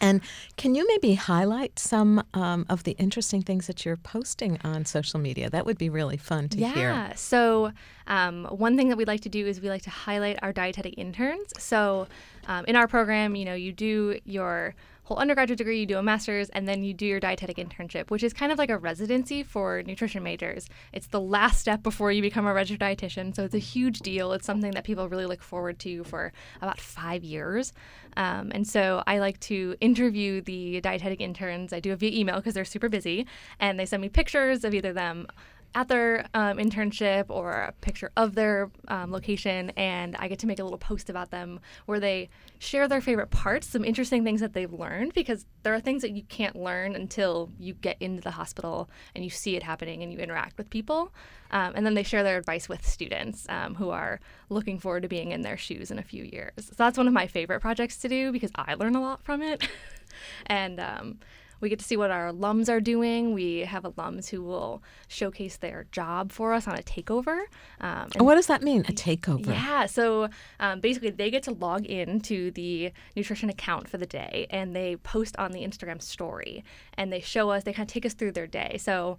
And 0.00 0.20
can 0.56 0.74
you 0.74 0.86
maybe 0.88 1.14
highlight 1.14 1.78
some 1.78 2.24
um, 2.34 2.66
of 2.68 2.84
the 2.84 2.92
interesting 2.92 3.42
things 3.42 3.66
that 3.66 3.84
you're 3.84 3.96
posting 3.96 4.58
on 4.64 4.84
social 4.84 5.20
media? 5.20 5.48
That 5.50 5.66
would 5.66 5.78
be 5.78 5.88
really 5.88 6.16
fun 6.16 6.48
to 6.50 6.58
yeah. 6.58 6.72
hear. 6.72 6.90
Yeah. 6.90 7.14
So, 7.14 7.72
um, 8.06 8.44
one 8.46 8.76
thing 8.76 8.88
that 8.88 8.96
we 8.96 9.04
like 9.04 9.22
to 9.22 9.28
do 9.28 9.46
is 9.46 9.60
we 9.60 9.68
like 9.68 9.82
to 9.82 9.90
highlight 9.90 10.38
our 10.42 10.52
dietetic 10.52 10.94
interns. 10.98 11.52
So, 11.58 12.06
um, 12.46 12.64
in 12.66 12.76
our 12.76 12.88
program, 12.88 13.36
you 13.36 13.44
know, 13.44 13.54
you 13.54 13.72
do 13.72 14.18
your 14.24 14.74
whole 15.04 15.18
undergraduate 15.18 15.58
degree, 15.58 15.80
you 15.80 15.86
do 15.86 15.98
a 15.98 16.02
master's, 16.02 16.48
and 16.50 16.66
then 16.66 16.82
you 16.82 16.94
do 16.94 17.06
your 17.06 17.20
dietetic 17.20 17.58
internship, 17.58 18.10
which 18.10 18.22
is 18.22 18.32
kind 18.32 18.50
of 18.50 18.58
like 18.58 18.70
a 18.70 18.78
residency 18.78 19.42
for 19.42 19.82
nutrition 19.82 20.22
majors. 20.22 20.68
It's 20.92 21.06
the 21.08 21.20
last 21.20 21.60
step 21.60 21.82
before 21.82 22.10
you 22.10 22.22
become 22.22 22.46
a 22.46 22.54
registered 22.54 22.80
dietitian, 22.80 23.34
so 23.34 23.44
it's 23.44 23.54
a 23.54 23.58
huge 23.58 24.00
deal. 24.00 24.32
It's 24.32 24.46
something 24.46 24.72
that 24.72 24.84
people 24.84 25.08
really 25.08 25.26
look 25.26 25.42
forward 25.42 25.78
to 25.80 26.04
for 26.04 26.32
about 26.60 26.80
five 26.80 27.22
years. 27.22 27.72
Um, 28.16 28.50
and 28.54 28.66
so 28.66 29.02
I 29.06 29.18
like 29.18 29.38
to 29.40 29.76
interview 29.80 30.40
the 30.40 30.80
dietetic 30.80 31.20
interns. 31.20 31.72
I 31.72 31.80
do 31.80 31.92
it 31.92 31.98
via 31.98 32.18
email 32.18 32.36
because 32.36 32.54
they're 32.54 32.64
super 32.64 32.88
busy, 32.88 33.26
and 33.60 33.78
they 33.78 33.86
send 33.86 34.00
me 34.00 34.08
pictures 34.08 34.64
of 34.64 34.74
either 34.74 34.92
them 34.92 35.26
at 35.74 35.88
their 35.88 36.26
um, 36.34 36.58
internship 36.58 37.26
or 37.28 37.52
a 37.52 37.72
picture 37.80 38.10
of 38.16 38.34
their 38.34 38.70
um, 38.88 39.10
location, 39.10 39.70
and 39.76 40.16
I 40.16 40.28
get 40.28 40.38
to 40.40 40.46
make 40.46 40.58
a 40.58 40.64
little 40.64 40.78
post 40.78 41.10
about 41.10 41.30
them 41.30 41.60
where 41.86 41.98
they 41.98 42.28
share 42.58 42.86
their 42.86 43.00
favorite 43.00 43.30
parts, 43.30 43.66
some 43.66 43.84
interesting 43.84 44.24
things 44.24 44.40
that 44.40 44.52
they've 44.52 44.72
learned, 44.72 45.14
because 45.14 45.46
there 45.62 45.74
are 45.74 45.80
things 45.80 46.02
that 46.02 46.12
you 46.12 46.22
can't 46.24 46.56
learn 46.56 46.94
until 46.94 47.50
you 47.58 47.74
get 47.74 47.96
into 48.00 48.22
the 48.22 48.30
hospital 48.30 48.88
and 49.14 49.24
you 49.24 49.30
see 49.30 49.56
it 49.56 49.62
happening 49.62 50.02
and 50.02 50.12
you 50.12 50.18
interact 50.18 50.56
with 50.58 50.70
people. 50.70 51.12
Um, 51.50 51.72
and 51.76 51.86
then 51.86 51.94
they 51.94 52.02
share 52.02 52.22
their 52.22 52.38
advice 52.38 52.68
with 52.68 52.86
students 52.86 53.46
um, 53.48 53.74
who 53.76 53.90
are 53.90 54.20
looking 54.48 54.78
forward 54.78 55.02
to 55.02 55.08
being 55.08 55.32
in 55.32 55.42
their 55.42 55.56
shoes 55.56 55.90
in 55.90 55.98
a 55.98 56.02
few 56.02 56.24
years. 56.24 56.52
So 56.58 56.74
that's 56.76 56.98
one 56.98 57.06
of 57.06 57.12
my 57.12 57.26
favorite 57.26 57.60
projects 57.60 57.96
to 57.98 58.08
do 58.08 58.32
because 58.32 58.50
I 58.54 58.74
learn 58.74 58.96
a 58.96 59.00
lot 59.00 59.22
from 59.24 59.42
it. 59.42 59.66
and 60.46 60.80
um, 60.80 61.18
we 61.64 61.70
get 61.70 61.78
to 61.78 61.84
see 61.84 61.96
what 61.96 62.10
our 62.10 62.30
alums 62.30 62.68
are 62.68 62.78
doing. 62.78 63.32
We 63.32 63.60
have 63.60 63.84
alums 63.84 64.28
who 64.28 64.42
will 64.42 64.82
showcase 65.08 65.56
their 65.56 65.86
job 65.92 66.30
for 66.30 66.52
us 66.52 66.68
on 66.68 66.78
a 66.78 66.82
takeover. 66.82 67.44
Um, 67.80 68.10
and 68.14 68.26
what 68.26 68.34
does 68.34 68.48
that 68.48 68.62
mean, 68.62 68.82
a 68.82 68.92
takeover? 68.92 69.46
Yeah, 69.46 69.86
so 69.86 70.28
um, 70.60 70.80
basically 70.80 71.08
they 71.08 71.30
get 71.30 71.42
to 71.44 71.52
log 71.52 71.86
in 71.86 72.20
to 72.20 72.50
the 72.50 72.92
nutrition 73.16 73.48
account 73.48 73.88
for 73.88 73.96
the 73.96 74.04
day 74.04 74.46
and 74.50 74.76
they 74.76 74.96
post 74.96 75.34
on 75.38 75.52
the 75.52 75.60
Instagram 75.60 76.02
story 76.02 76.62
and 76.98 77.10
they 77.10 77.20
show 77.20 77.48
us, 77.48 77.64
they 77.64 77.72
kind 77.72 77.88
of 77.88 77.92
take 77.92 78.04
us 78.04 78.12
through 78.12 78.32
their 78.32 78.46
day. 78.46 78.76
So 78.78 79.18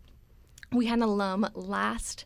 we 0.72 0.86
had 0.86 1.00
an 1.00 1.04
alum 1.04 1.50
last 1.56 2.26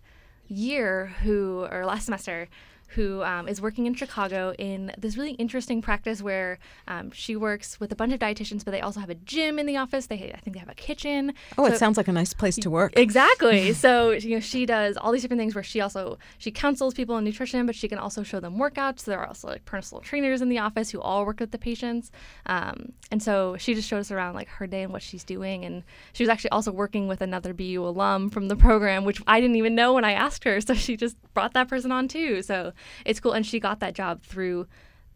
year 0.49 1.13
who, 1.23 1.65
or 1.71 1.85
last 1.85 2.05
semester, 2.05 2.49
who 2.89 3.23
um, 3.23 3.47
is 3.47 3.61
working 3.61 3.85
in 3.85 3.93
Chicago 3.93 4.53
in 4.57 4.91
this 4.97 5.15
really 5.17 5.31
interesting 5.33 5.81
practice 5.81 6.21
where 6.21 6.59
um, 6.87 7.11
she 7.11 7.35
works 7.35 7.79
with 7.79 7.91
a 7.91 7.95
bunch 7.95 8.13
of 8.13 8.19
dietitians, 8.19 8.65
but 8.65 8.71
they 8.71 8.81
also 8.81 8.99
have 8.99 9.09
a 9.09 9.15
gym 9.15 9.59
in 9.59 9.65
the 9.65 9.77
office. 9.77 10.07
They, 10.07 10.31
I 10.33 10.39
think, 10.39 10.53
they 10.53 10.59
have 10.59 10.69
a 10.69 10.75
kitchen. 10.75 11.33
Oh, 11.57 11.67
So- 11.67 11.73
it 11.73 11.77
sounds 11.77 11.97
like 11.97 12.07
a 12.07 12.11
nice 12.11 12.33
place 12.33 12.55
to 12.57 12.69
work. 12.69 12.93
Exactly. 12.97 13.73
so 13.85 14.11
you 14.11 14.35
know, 14.35 14.39
she 14.39 14.65
does 14.65 14.97
all 14.97 15.11
these 15.11 15.21
different 15.21 15.39
things 15.39 15.55
where 15.55 15.63
she 15.63 15.81
also 15.81 16.17
she 16.37 16.51
counsels 16.51 16.93
people 16.93 17.17
in 17.17 17.23
nutrition, 17.23 17.65
but 17.65 17.75
she 17.75 17.87
can 17.87 17.97
also 17.99 18.23
show 18.23 18.39
them 18.39 18.57
workouts. 18.57 19.01
So 19.01 19.11
there 19.11 19.19
are 19.19 19.27
also 19.27 19.47
like 19.47 19.65
personal 19.65 20.01
trainers 20.01 20.41
in 20.41 20.49
the 20.49 20.57
office 20.59 20.89
who 20.89 20.99
all 20.99 21.25
work 21.25 21.39
with 21.39 21.51
the 21.51 21.57
patients. 21.57 22.11
Um, 22.45 22.93
and 23.11 23.21
so 23.21 23.55
she 23.57 23.73
just 23.75 23.87
showed 23.87 23.99
us 23.99 24.11
around 24.11 24.35
like 24.35 24.47
her 24.49 24.67
day 24.67 24.83
and 24.83 24.91
what 24.91 25.01
she's 25.01 25.23
doing. 25.23 25.63
And 25.65 25.83
she 26.13 26.23
was 26.23 26.29
actually 26.29 26.51
also 26.51 26.71
working 26.71 27.07
with 27.07 27.21
another 27.21 27.53
BU 27.53 27.83
alum 27.85 28.29
from 28.29 28.47
the 28.47 28.55
program, 28.55 29.05
which 29.05 29.21
I 29.27 29.39
didn't 29.39 29.55
even 29.57 29.75
know 29.75 29.93
when 29.93 30.03
I 30.05 30.13
asked 30.13 30.43
her. 30.43 30.59
So 30.61 30.73
she 30.73 30.97
just 30.97 31.17
brought 31.33 31.53
that 31.53 31.67
person 31.67 31.91
on 31.91 32.07
too. 32.07 32.41
So 32.41 32.73
it's 33.05 33.19
cool. 33.19 33.33
And 33.33 33.45
she 33.45 33.59
got 33.59 33.79
that 33.79 33.93
job 33.95 34.23
through 34.23 34.67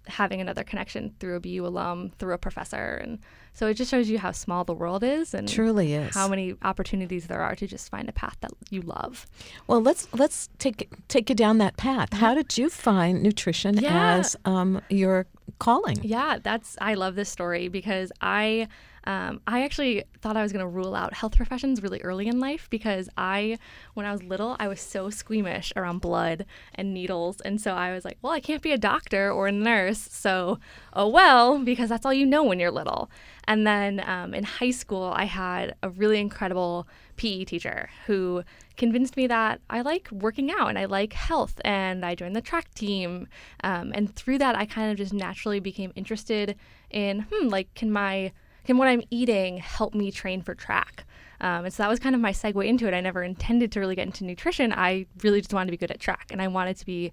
having 0.08 0.41
another 0.41 0.65
connection 0.65 1.15
through 1.22 1.38
a 1.38 1.39
BU 1.39 1.65
alum, 1.65 2.12
through 2.20 2.34
a 2.34 2.38
professor. 2.38 3.00
And 3.01 3.20
so 3.53 3.67
it 3.67 3.75
just 3.75 3.89
shows 3.89 4.10
you 4.10 4.20
how 4.20 4.32
small 4.32 4.65
the 4.65 4.74
world 4.74 5.01
is 5.01 5.34
and 5.34 5.48
Truly 5.48 5.93
is. 5.93 6.13
how 6.13 6.27
many 6.27 6.55
opportunities 6.63 7.27
there 7.27 7.39
are 7.39 7.55
to 7.55 7.65
just 7.67 7.89
find 7.89 8.10
a 8.10 8.12
path 8.12 8.36
that 8.41 8.51
you 8.70 8.82
love. 8.82 9.25
Well, 9.67 9.82
let's 9.82 10.08
let's 10.13 10.50
take 10.60 10.89
take 11.08 11.29
you 11.29 11.36
down 11.36 11.58
that 11.60 11.77
path. 11.77 12.12
How 12.13 12.34
did 12.34 12.58
you 12.58 12.70
find 12.70 13.24
nutrition 13.24 13.77
Yeah. 13.77 14.15
as 14.17 14.36
um, 14.43 14.82
your 14.89 15.25
calling? 15.60 16.00
Yeah, 16.03 16.39
that's 16.41 16.77
I 16.81 16.93
love 16.93 17.15
this 17.15 17.29
story 17.29 17.67
because 17.67 18.12
I 18.22 18.67
um, 19.05 19.41
I 19.45 19.63
actually 19.63 20.03
thought 20.22 20.38
I 20.38 20.43
was 20.43 20.53
going 20.53 20.63
to 20.63 20.67
rule 20.67 20.95
out 20.95 21.13
health 21.13 21.36
professions 21.36 21.83
really 21.83 22.01
early 22.01 22.27
in 22.27 22.39
life 22.39 22.69
because 22.69 23.10
I, 23.17 23.57
when 23.95 24.05
I 24.05 24.12
was 24.12 24.24
little, 24.24 24.55
I 24.60 24.67
was 24.67 24.79
so 24.79 25.10
squeamish 25.10 25.74
around 25.75 26.00
blood 26.00 26.45
and 26.75 26.93
needles. 26.93 27.41
And 27.41 27.60
so 27.60 27.74
I 27.74 27.91
was 27.93 28.05
like, 28.05 28.17
well, 28.22 28.31
I 28.31 28.39
can't 28.39 28.62
be 28.62 28.72
a 28.72 28.77
doctor 28.77 29.29
or 29.29 29.48
a 29.48 29.51
nurse. 29.51 30.00
So, 30.00 30.60
oh 30.93 31.10
well, 31.10 31.60
because 31.60 31.89
that's 31.89 32.05
all 32.05 32.13
you 32.13 32.25
know 32.25 32.43
when 32.43 32.60
you're 32.60 32.72
little. 32.72 33.10
And 33.45 33.67
then 33.67 34.01
um, 34.07 34.33
in 34.33 34.45
high 34.45 34.72
school, 34.72 35.12
I 35.15 35.25
had 35.25 35.75
a 35.83 35.89
really 35.89 36.19
incredible 36.19 36.88
PE 37.15 37.46
teacher 37.46 37.89
who 38.05 38.43
convinced 38.77 39.17
me 39.17 39.27
that 39.27 39.62
I 39.70 39.82
like 39.82 40.10
working 40.12 40.51
out 40.51 40.70
and 40.70 40.79
I 40.79 40.86
like 40.86 41.13
health, 41.13 41.60
and 41.63 42.05
I 42.05 42.15
joined 42.15 42.36
the 42.36 42.41
track 42.41 42.74
team. 42.74 43.27
Um, 43.63 43.91
and 43.96 44.15
through 44.15 44.39
that, 44.39 44.55
I 44.55 44.65
kind 44.65 44.91
of 44.91 44.98
just 44.98 45.13
naturally 45.13 45.60
became 45.60 45.91
interested 45.96 46.55
in, 46.89 47.27
hmm, 47.32 47.48
like, 47.48 47.74
can 47.75 47.91
my 47.91 48.32
can 48.65 48.77
what 48.77 48.88
I'm 48.88 49.03
eating 49.10 49.58
help 49.58 49.93
me 49.93 50.12
train 50.12 50.41
for 50.41 50.55
track? 50.55 51.05
Um, 51.41 51.65
and 51.65 51.74
so 51.74 51.84
that 51.84 51.89
was 51.89 52.00
kind 52.00 52.15
of 52.15 52.22
my 52.22 52.32
segue 52.32 52.65
into 52.65 52.88
it. 52.88 52.93
I 52.93 53.01
never 53.01 53.22
intended 53.22 53.74
to 53.74 53.82
really 53.82 53.96
get 53.96 54.05
into 54.05 54.24
nutrition. 54.24 54.72
I 54.72 55.05
really 55.22 55.41
just 55.41 55.53
wanted 55.53 55.65
to 55.65 55.72
be 55.72 55.77
good 55.77 55.91
at 55.91 56.00
track, 56.00 56.27
and 56.32 56.41
I 56.41 56.48
wanted 56.48 56.77
to 56.77 56.86
be 56.86 57.12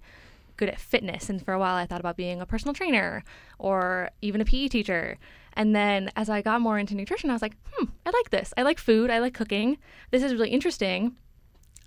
good 0.60 0.68
at 0.68 0.78
fitness. 0.78 1.28
And 1.28 1.44
for 1.44 1.52
a 1.54 1.58
while, 1.58 1.74
I 1.74 1.86
thought 1.86 2.00
about 2.00 2.16
being 2.16 2.40
a 2.40 2.46
personal 2.46 2.74
trainer 2.74 3.24
or 3.58 4.10
even 4.20 4.40
a 4.40 4.44
PE 4.44 4.68
teacher. 4.68 5.18
And 5.54 5.74
then 5.74 6.10
as 6.14 6.28
I 6.28 6.42
got 6.42 6.60
more 6.60 6.78
into 6.78 6.94
nutrition, 6.94 7.30
I 7.30 7.32
was 7.32 7.42
like, 7.42 7.56
hmm, 7.72 7.86
I 8.06 8.10
like 8.10 8.30
this. 8.30 8.52
I 8.56 8.62
like 8.62 8.78
food. 8.78 9.10
I 9.10 9.18
like 9.18 9.34
cooking. 9.34 9.78
This 10.10 10.22
is 10.22 10.32
really 10.32 10.50
interesting. 10.50 11.16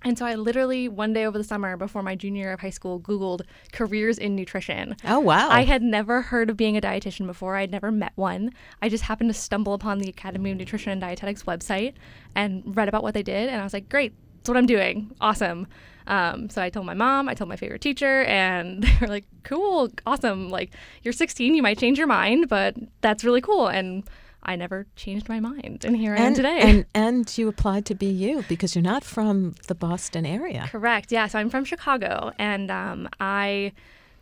And 0.06 0.18
so 0.18 0.26
I 0.26 0.34
literally 0.34 0.86
one 0.86 1.14
day 1.14 1.24
over 1.24 1.38
the 1.38 1.44
summer 1.44 1.78
before 1.78 2.02
my 2.02 2.14
junior 2.14 2.42
year 2.42 2.52
of 2.52 2.60
high 2.60 2.70
school 2.70 3.00
Googled 3.00 3.42
careers 3.72 4.18
in 4.18 4.36
nutrition. 4.36 4.96
Oh 5.06 5.18
wow! 5.18 5.48
I 5.48 5.64
had 5.64 5.80
never 5.80 6.20
heard 6.20 6.50
of 6.50 6.58
being 6.58 6.76
a 6.76 6.80
dietitian 6.82 7.26
before. 7.26 7.56
I'd 7.56 7.70
never 7.70 7.90
met 7.90 8.12
one. 8.14 8.50
I 8.82 8.90
just 8.90 9.04
happened 9.04 9.30
to 9.30 9.34
stumble 9.34 9.72
upon 9.72 10.00
the 10.00 10.10
Academy 10.10 10.50
of 10.50 10.58
Nutrition 10.58 10.92
and 10.92 11.00
Dietetics 11.00 11.44
website 11.44 11.94
and 12.34 12.76
read 12.76 12.90
about 12.90 13.02
what 13.02 13.14
they 13.14 13.22
did. 13.22 13.48
And 13.48 13.58
I 13.58 13.64
was 13.64 13.72
like, 13.72 13.88
great, 13.88 14.12
that's 14.36 14.50
what 14.50 14.58
I'm 14.58 14.66
doing. 14.66 15.10
Awesome. 15.22 15.66
Um, 16.06 16.50
so 16.50 16.62
I 16.62 16.70
told 16.70 16.86
my 16.86 16.94
mom, 16.94 17.28
I 17.28 17.34
told 17.34 17.48
my 17.48 17.56
favorite 17.56 17.80
teacher, 17.80 18.22
and 18.24 18.82
they 18.84 18.96
were 19.00 19.08
like, 19.08 19.24
cool, 19.42 19.90
awesome. 20.06 20.50
Like, 20.50 20.72
you're 21.02 21.12
16, 21.12 21.54
you 21.54 21.62
might 21.62 21.78
change 21.78 21.98
your 21.98 22.06
mind, 22.06 22.48
but 22.48 22.76
that's 23.00 23.24
really 23.24 23.40
cool. 23.40 23.68
And 23.68 24.04
I 24.42 24.56
never 24.56 24.86
changed 24.96 25.28
my 25.28 25.40
mind. 25.40 25.84
And 25.84 25.96
here 25.96 26.14
I 26.14 26.18
am 26.18 26.26
and, 26.26 26.36
today. 26.36 26.60
and 26.60 26.84
and 26.94 27.38
you 27.38 27.48
applied 27.48 27.86
to 27.86 27.94
BU 27.94 28.44
because 28.48 28.74
you're 28.74 28.82
not 28.82 29.02
from 29.02 29.54
the 29.68 29.74
Boston 29.74 30.26
area. 30.26 30.68
Correct. 30.70 31.10
Yeah. 31.10 31.26
So 31.28 31.38
I'm 31.38 31.48
from 31.48 31.64
Chicago, 31.64 32.32
and 32.38 32.70
um, 32.70 33.08
I 33.20 33.72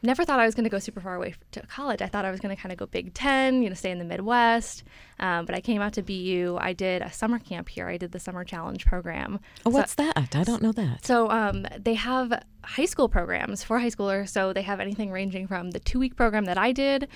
never 0.02 0.24
thought 0.24 0.40
I 0.40 0.46
was 0.46 0.54
going 0.54 0.64
to 0.64 0.70
go 0.70 0.78
super 0.78 1.00
far 1.00 1.14
away 1.14 1.34
to 1.52 1.60
college. 1.66 2.02
I 2.02 2.06
thought 2.06 2.24
I 2.24 2.30
was 2.30 2.40
going 2.40 2.54
to 2.54 2.60
kind 2.60 2.72
of 2.72 2.78
go 2.78 2.86
Big 2.86 3.14
Ten, 3.14 3.62
you 3.62 3.68
know, 3.68 3.74
stay 3.74 3.90
in 3.90 3.98
the 3.98 4.04
Midwest. 4.04 4.82
Um, 5.20 5.46
but 5.46 5.54
I 5.54 5.60
came 5.60 5.80
out 5.80 5.92
to 5.94 6.02
BU. 6.02 6.58
I 6.60 6.72
did 6.72 7.02
a 7.02 7.12
summer 7.12 7.38
camp 7.38 7.68
here. 7.68 7.88
I 7.88 7.96
did 7.96 8.12
the 8.12 8.18
summer 8.18 8.44
challenge 8.44 8.84
program. 8.84 9.38
Oh, 9.64 9.70
So- 9.70 9.78
what's 9.78 9.94
that? 9.94 10.14
I 10.16 10.26
don't 10.44 10.62
know 10.62 10.72
that. 10.72 11.04
so 11.04 11.30
um, 11.30 11.66
they 11.78 11.94
have 11.94 12.42
high 12.64 12.84
school 12.84 13.08
programs 13.08 13.62
for 13.64 13.78
high 13.78 13.90
schoolers. 13.90 14.28
So 14.30 14.52
they 14.52 14.62
have 14.62 14.80
anything 14.80 15.10
ranging 15.10 15.46
from 15.46 15.70
the 15.72 15.80
two 15.80 15.98
week 15.98 16.16
program 16.16 16.44
that 16.46 16.58
I 16.58 16.72
did, 16.72 17.08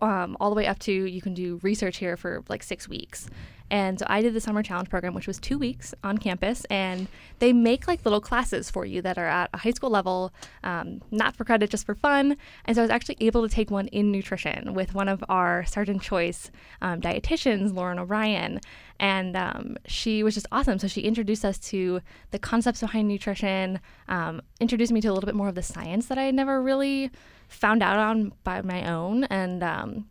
um, 0.00 0.36
all 0.40 0.48
the 0.50 0.56
way 0.56 0.66
up 0.66 0.78
to 0.80 0.92
you 0.92 1.20
can 1.20 1.34
do 1.34 1.58
research 1.62 1.98
here 1.98 2.16
for 2.16 2.42
like 2.48 2.62
six 2.62 2.88
weeks. 2.88 3.28
And 3.72 3.98
so 3.98 4.04
I 4.06 4.20
did 4.20 4.34
the 4.34 4.40
summer 4.40 4.62
challenge 4.62 4.90
program, 4.90 5.14
which 5.14 5.26
was 5.26 5.40
two 5.40 5.56
weeks 5.56 5.94
on 6.04 6.18
campus, 6.18 6.66
and 6.66 7.08
they 7.38 7.54
make 7.54 7.88
like 7.88 8.04
little 8.04 8.20
classes 8.20 8.70
for 8.70 8.84
you 8.84 9.00
that 9.00 9.16
are 9.16 9.26
at 9.26 9.48
a 9.54 9.58
high 9.58 9.70
school 9.70 9.88
level, 9.88 10.30
um, 10.62 11.00
not 11.10 11.34
for 11.34 11.44
credit, 11.46 11.70
just 11.70 11.86
for 11.86 11.94
fun. 11.94 12.36
And 12.66 12.76
so 12.76 12.82
I 12.82 12.84
was 12.84 12.90
actually 12.90 13.16
able 13.20 13.48
to 13.48 13.52
take 13.52 13.70
one 13.70 13.88
in 13.88 14.12
nutrition 14.12 14.74
with 14.74 14.94
one 14.94 15.08
of 15.08 15.24
our 15.30 15.64
Sargent 15.64 16.02
Choice 16.02 16.50
um, 16.82 17.00
dietitians, 17.00 17.74
Lauren 17.74 17.98
O'Brien, 17.98 18.60
and 19.00 19.34
um, 19.38 19.78
she 19.86 20.22
was 20.22 20.34
just 20.34 20.46
awesome. 20.52 20.78
So 20.78 20.86
she 20.86 21.00
introduced 21.00 21.42
us 21.42 21.58
to 21.70 22.02
the 22.30 22.38
concepts 22.38 22.82
behind 22.82 23.08
nutrition, 23.08 23.80
um, 24.06 24.42
introduced 24.60 24.92
me 24.92 25.00
to 25.00 25.08
a 25.08 25.14
little 25.14 25.26
bit 25.26 25.34
more 25.34 25.48
of 25.48 25.54
the 25.54 25.62
science 25.62 26.08
that 26.08 26.18
I 26.18 26.24
had 26.24 26.34
never 26.34 26.60
really 26.62 27.10
found 27.48 27.82
out 27.82 27.96
on 27.96 28.34
by 28.44 28.60
my 28.60 28.86
own, 28.86 29.24
and 29.24 29.64
um, 29.64 30.08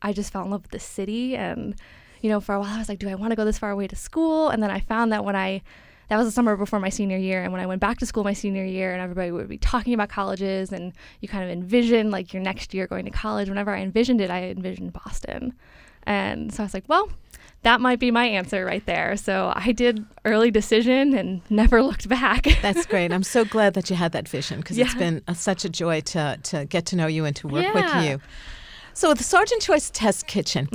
I 0.00 0.14
just 0.14 0.32
fell 0.32 0.44
in 0.44 0.50
love 0.50 0.62
with 0.62 0.70
the 0.70 0.80
city. 0.80 1.36
And 1.36 1.74
you 2.22 2.30
know, 2.30 2.40
for 2.40 2.54
a 2.54 2.60
while 2.60 2.74
I 2.74 2.78
was 2.78 2.88
like, 2.88 2.98
do 2.98 3.08
I 3.08 3.14
want 3.14 3.32
to 3.32 3.36
go 3.36 3.44
this 3.44 3.58
far 3.58 3.70
away 3.70 3.86
to 3.88 3.96
school? 3.96 4.48
And 4.48 4.62
then 4.62 4.70
I 4.70 4.80
found 4.80 5.12
that 5.12 5.24
when 5.24 5.36
I 5.36 5.62
that 6.08 6.18
was 6.18 6.26
the 6.26 6.32
summer 6.32 6.56
before 6.56 6.78
my 6.78 6.90
senior 6.90 7.16
year 7.16 7.42
and 7.42 7.52
when 7.52 7.62
i 7.62 7.64
went 7.66 7.80
back 7.80 7.98
to 7.98 8.04
school 8.04 8.22
my 8.22 8.34
senior 8.34 8.64
year 8.64 8.92
and 8.92 9.00
everybody 9.00 9.30
would 9.30 9.48
be 9.48 9.56
talking 9.56 9.94
about 9.94 10.10
colleges 10.10 10.70
and 10.70 10.92
you 11.20 11.28
kind 11.28 11.42
of 11.42 11.48
envision 11.48 12.10
like 12.10 12.34
your 12.34 12.42
next 12.42 12.74
year 12.74 12.86
going 12.86 13.06
to 13.06 13.10
college. 13.10 13.48
Whenever 13.48 13.70
i 13.70 13.80
envisioned 13.80 14.20
it 14.20 14.30
i 14.30 14.42
envisioned 14.42 14.92
boston. 14.92 15.54
And 16.02 16.52
so 16.52 16.62
i 16.62 16.66
was 16.66 16.74
like 16.74 16.84
well 16.86 17.08
that 17.62 17.80
might 17.80 18.00
be 18.00 18.10
my 18.10 18.26
answer 18.26 18.64
right 18.66 18.84
there. 18.84 19.16
So 19.16 19.54
i 19.56 19.72
did 19.72 20.04
early 20.26 20.50
decision 20.50 21.14
and 21.14 21.40
never 21.48 21.82
looked 21.82 22.08
back. 22.10 22.46
That's 22.60 22.84
great. 22.84 23.10
I'm 23.10 23.22
so 23.22 23.46
glad 23.46 23.72
that 23.74 23.88
you 23.88 23.96
had 23.96 24.12
that 24.12 24.28
vision 24.28 24.60
because 24.60 24.76
it's 24.76 24.94
been 24.94 25.22
uh 25.28 25.32
such 25.32 25.64
a 25.64 25.70
joy 25.70 26.02
to 26.02 26.38
to 26.42 26.66
get 26.66 26.84
to 26.86 26.96
know 26.96 27.06
you 27.06 27.24
and 27.24 27.34
to 27.36 27.48
work 27.48 27.72
with 27.72 28.04
you. 28.04 28.20
So 28.92 29.14
the 29.14 29.24
Sargent 29.24 29.62
Choice 29.62 29.88
Test 29.88 30.26
Kitchen, 30.26 30.68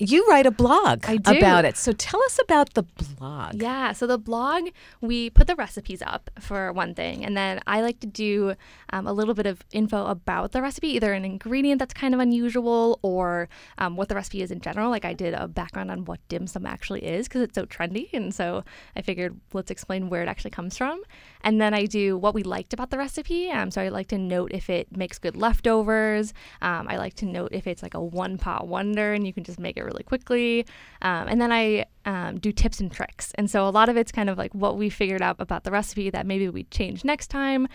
you 0.00 0.26
write 0.28 0.46
a 0.46 0.50
blog 0.50 1.04
I 1.06 1.18
do. 1.18 1.36
about 1.36 1.64
it. 1.64 1.76
So 1.76 1.92
tell 1.92 2.22
us 2.24 2.38
about 2.42 2.74
the 2.74 2.82
blog. 2.82 3.60
Yeah, 3.60 3.92
so 3.92 4.06
the 4.06 4.18
blog, 4.18 4.68
we 5.00 5.28
put 5.30 5.46
the 5.46 5.54
recipes 5.54 6.02
up 6.02 6.30
for 6.40 6.72
one 6.72 6.94
thing, 6.94 7.24
and 7.24 7.36
then 7.36 7.60
I 7.66 7.82
like 7.82 8.00
to 8.00 8.06
do 8.06 8.54
um, 8.92 9.06
a 9.06 9.12
little 9.12 9.34
bit 9.34 9.46
of 9.46 9.62
info 9.72 10.06
about 10.06 10.52
the 10.52 10.62
recipe, 10.62 10.88
either 10.88 11.12
an 11.12 11.24
ingredient 11.24 11.78
that's 11.78 11.92
kind 11.92 12.14
of 12.14 12.20
unusual 12.20 12.98
or 13.02 13.48
um, 13.78 13.96
what 13.96 14.08
the 14.08 14.14
recipe 14.14 14.40
is 14.40 14.50
in 14.50 14.60
general. 14.60 14.90
Like 14.90 15.04
I 15.04 15.12
did 15.12 15.34
a 15.34 15.46
background 15.46 15.90
on 15.90 16.06
what 16.06 16.26
dim 16.28 16.46
sum 16.46 16.64
actually 16.64 17.04
is 17.04 17.28
because 17.28 17.42
it's 17.42 17.54
so 17.54 17.66
trendy, 17.66 18.08
and 18.14 18.34
so 18.34 18.64
I 18.96 19.02
figured 19.02 19.38
let's 19.52 19.70
explain 19.70 20.08
where 20.08 20.22
it 20.22 20.28
actually 20.28 20.52
comes 20.52 20.78
from. 20.78 21.02
And 21.42 21.60
then 21.60 21.74
I 21.74 21.86
do 21.86 22.16
what 22.16 22.34
we 22.34 22.42
liked 22.42 22.72
about 22.72 22.90
the 22.90 22.98
recipe. 22.98 23.50
Um, 23.50 23.70
so 23.70 23.80
I 23.80 23.88
like 23.88 24.08
to 24.08 24.18
note 24.18 24.52
if 24.52 24.68
it 24.70 24.96
makes 24.96 25.18
good 25.18 25.36
leftovers. 25.36 26.32
Um, 26.60 26.86
I 26.88 26.96
like 26.96 27.14
to 27.14 27.26
note 27.26 27.50
if 27.52 27.66
it's 27.66 27.82
like 27.82 27.94
a 27.94 28.02
one 28.02 28.38
pot 28.38 28.68
wonder 28.68 29.12
and 29.12 29.26
you 29.26 29.32
can 29.32 29.44
just 29.44 29.58
make 29.58 29.76
it 29.76 29.84
really 29.84 30.02
quickly. 30.02 30.66
Um, 31.02 31.28
and 31.28 31.40
then 31.40 31.52
I 31.52 31.86
um, 32.04 32.38
do 32.38 32.52
tips 32.52 32.80
and 32.80 32.90
tricks. 32.90 33.32
And 33.36 33.50
so 33.50 33.66
a 33.66 33.70
lot 33.70 33.88
of 33.88 33.96
it's 33.96 34.12
kind 34.12 34.30
of 34.30 34.38
like 34.38 34.54
what 34.54 34.76
we 34.76 34.90
figured 34.90 35.22
out 35.22 35.36
about 35.38 35.64
the 35.64 35.70
recipe 35.70 36.10
that 36.10 36.26
maybe 36.26 36.48
we 36.48 36.64
change 36.64 37.04
next 37.04 37.28
time. 37.28 37.68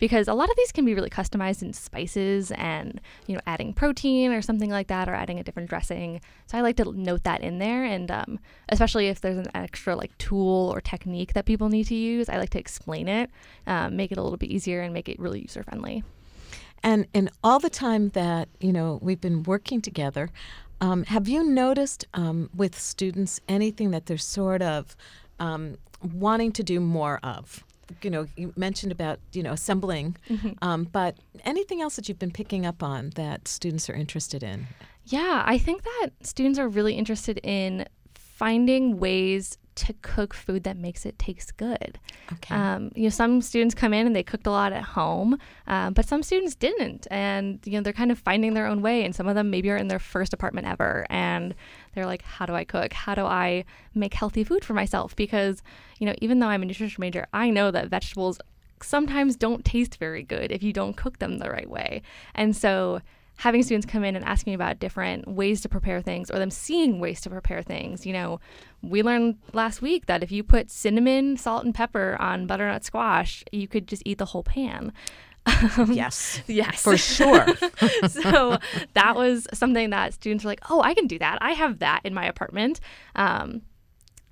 Because 0.00 0.26
a 0.26 0.34
lot 0.34 0.50
of 0.50 0.56
these 0.56 0.72
can 0.72 0.84
be 0.84 0.94
really 0.94 1.10
customized 1.10 1.62
in 1.62 1.72
spices 1.72 2.50
and 2.52 3.00
you 3.26 3.34
know 3.34 3.40
adding 3.46 3.72
protein 3.72 4.32
or 4.32 4.42
something 4.42 4.70
like 4.70 4.88
that 4.88 5.08
or 5.08 5.14
adding 5.14 5.38
a 5.38 5.44
different 5.44 5.68
dressing 5.68 6.20
so 6.46 6.58
i 6.58 6.60
like 6.60 6.76
to 6.76 6.90
note 6.92 7.22
that 7.24 7.42
in 7.42 7.58
there 7.58 7.84
and 7.84 8.10
um, 8.10 8.38
especially 8.70 9.08
if 9.08 9.20
there's 9.20 9.36
an 9.36 9.46
extra 9.54 9.94
like 9.94 10.16
tool 10.18 10.72
or 10.74 10.80
technique 10.80 11.34
that 11.34 11.44
people 11.44 11.68
need 11.68 11.84
to 11.84 11.94
use 11.94 12.28
i 12.28 12.36
like 12.38 12.50
to 12.50 12.58
explain 12.58 13.08
it 13.08 13.30
um, 13.66 13.94
make 13.96 14.10
it 14.10 14.18
a 14.18 14.22
little 14.22 14.38
bit 14.38 14.50
easier 14.50 14.80
and 14.80 14.92
make 14.92 15.08
it 15.08 15.18
really 15.18 15.40
user 15.40 15.62
friendly 15.62 16.02
And 16.82 17.06
in 17.12 17.28
all 17.44 17.58
the 17.58 17.70
time 17.70 18.10
that 18.10 18.48
you 18.58 18.72
know 18.72 18.98
we've 19.02 19.20
been 19.20 19.42
working 19.42 19.82
together, 19.82 20.30
um, 20.80 21.04
have 21.04 21.28
you 21.28 21.44
noticed 21.44 22.06
um, 22.14 22.48
with 22.54 22.78
students 22.78 23.40
anything 23.48 23.90
that 23.90 24.06
they're 24.06 24.16
sort 24.18 24.62
of 24.62 24.96
um, 25.38 25.76
wanting 26.02 26.52
to 26.52 26.62
do 26.62 26.80
more 26.80 27.20
of? 27.22 27.64
You 28.02 28.10
know, 28.10 28.26
you 28.36 28.52
mentioned 28.56 28.92
about 28.92 29.18
you 29.32 29.42
know 29.42 29.52
assembling, 29.52 30.16
um, 30.62 30.88
but 30.90 31.16
anything 31.44 31.80
else 31.80 31.96
that 31.96 32.08
you've 32.08 32.18
been 32.18 32.30
picking 32.30 32.66
up 32.66 32.82
on 32.82 33.10
that 33.16 33.48
students 33.48 33.88
are 33.90 33.94
interested 33.94 34.42
in? 34.42 34.66
Yeah, 35.06 35.42
I 35.46 35.58
think 35.58 35.82
that 35.82 36.10
students 36.22 36.58
are 36.58 36.68
really 36.68 36.94
interested 36.94 37.40
in 37.42 37.86
finding 38.14 38.98
ways 38.98 39.58
to 39.76 39.94
cook 40.02 40.34
food 40.34 40.64
that 40.64 40.76
makes 40.76 41.06
it 41.06 41.18
taste 41.18 41.56
good. 41.56 41.98
Okay. 42.32 42.54
Um, 42.54 42.90
you 42.94 43.04
know, 43.04 43.08
some 43.08 43.40
students 43.40 43.74
come 43.74 43.94
in 43.94 44.06
and 44.06 44.14
they 44.14 44.22
cooked 44.22 44.46
a 44.46 44.50
lot 44.50 44.72
at 44.72 44.82
home, 44.82 45.38
um, 45.66 45.94
but 45.94 46.06
some 46.06 46.22
students 46.22 46.54
didn't, 46.54 47.06
and 47.10 47.60
you 47.64 47.72
know 47.72 47.80
they're 47.80 47.92
kind 47.92 48.10
of 48.10 48.18
finding 48.18 48.54
their 48.54 48.66
own 48.66 48.82
way. 48.82 49.04
And 49.04 49.14
some 49.14 49.26
of 49.26 49.34
them 49.34 49.50
maybe 49.50 49.70
are 49.70 49.76
in 49.76 49.88
their 49.88 49.98
first 49.98 50.32
apartment 50.32 50.66
ever, 50.66 51.06
and 51.08 51.54
they're 51.94 52.06
like, 52.06 52.22
"How 52.22 52.46
do 52.46 52.54
I 52.54 52.64
cook? 52.64 52.92
How 52.92 53.14
do 53.14 53.24
I 53.24 53.64
make 53.94 54.14
healthy 54.14 54.44
food 54.44 54.64
for 54.64 54.74
myself?" 54.74 55.14
Because 55.16 55.62
you 55.98 56.06
know, 56.06 56.14
even 56.20 56.38
though 56.38 56.48
I'm 56.48 56.62
a 56.62 56.66
nutrition 56.66 57.00
major, 57.00 57.26
I 57.32 57.50
know 57.50 57.70
that 57.70 57.88
vegetables 57.88 58.40
sometimes 58.82 59.36
don't 59.36 59.64
taste 59.64 59.98
very 59.98 60.22
good 60.22 60.50
if 60.50 60.62
you 60.62 60.72
don't 60.72 60.96
cook 60.96 61.18
them 61.18 61.38
the 61.38 61.50
right 61.50 61.68
way, 61.68 62.02
and 62.34 62.56
so 62.56 63.00
having 63.40 63.62
students 63.62 63.86
come 63.86 64.04
in 64.04 64.14
and 64.14 64.24
ask 64.26 64.46
me 64.46 64.52
about 64.52 64.78
different 64.78 65.26
ways 65.26 65.62
to 65.62 65.68
prepare 65.68 66.02
things 66.02 66.30
or 66.30 66.38
them 66.38 66.50
seeing 66.50 67.00
ways 67.00 67.22
to 67.22 67.30
prepare 67.30 67.62
things. 67.62 68.04
You 68.04 68.12
know, 68.12 68.38
we 68.82 69.02
learned 69.02 69.38
last 69.54 69.80
week 69.80 70.04
that 70.06 70.22
if 70.22 70.30
you 70.30 70.42
put 70.42 70.70
cinnamon, 70.70 71.38
salt, 71.38 71.64
and 71.64 71.74
pepper 71.74 72.18
on 72.20 72.46
butternut 72.46 72.84
squash, 72.84 73.42
you 73.50 73.66
could 73.66 73.88
just 73.88 74.02
eat 74.04 74.18
the 74.18 74.26
whole 74.26 74.42
pan. 74.42 74.92
Yes. 75.88 76.42
yes. 76.46 76.82
For 76.82 76.96
sure. 76.96 77.46
so 78.08 78.58
that 78.94 79.16
was 79.16 79.46
something 79.52 79.90
that 79.90 80.14
students 80.14 80.44
were 80.44 80.50
like, 80.50 80.70
oh, 80.70 80.80
I 80.82 80.94
can 80.94 81.06
do 81.06 81.18
that. 81.18 81.38
I 81.40 81.52
have 81.52 81.78
that 81.80 82.00
in 82.04 82.14
my 82.14 82.24
apartment. 82.24 82.80
Um, 83.16 83.62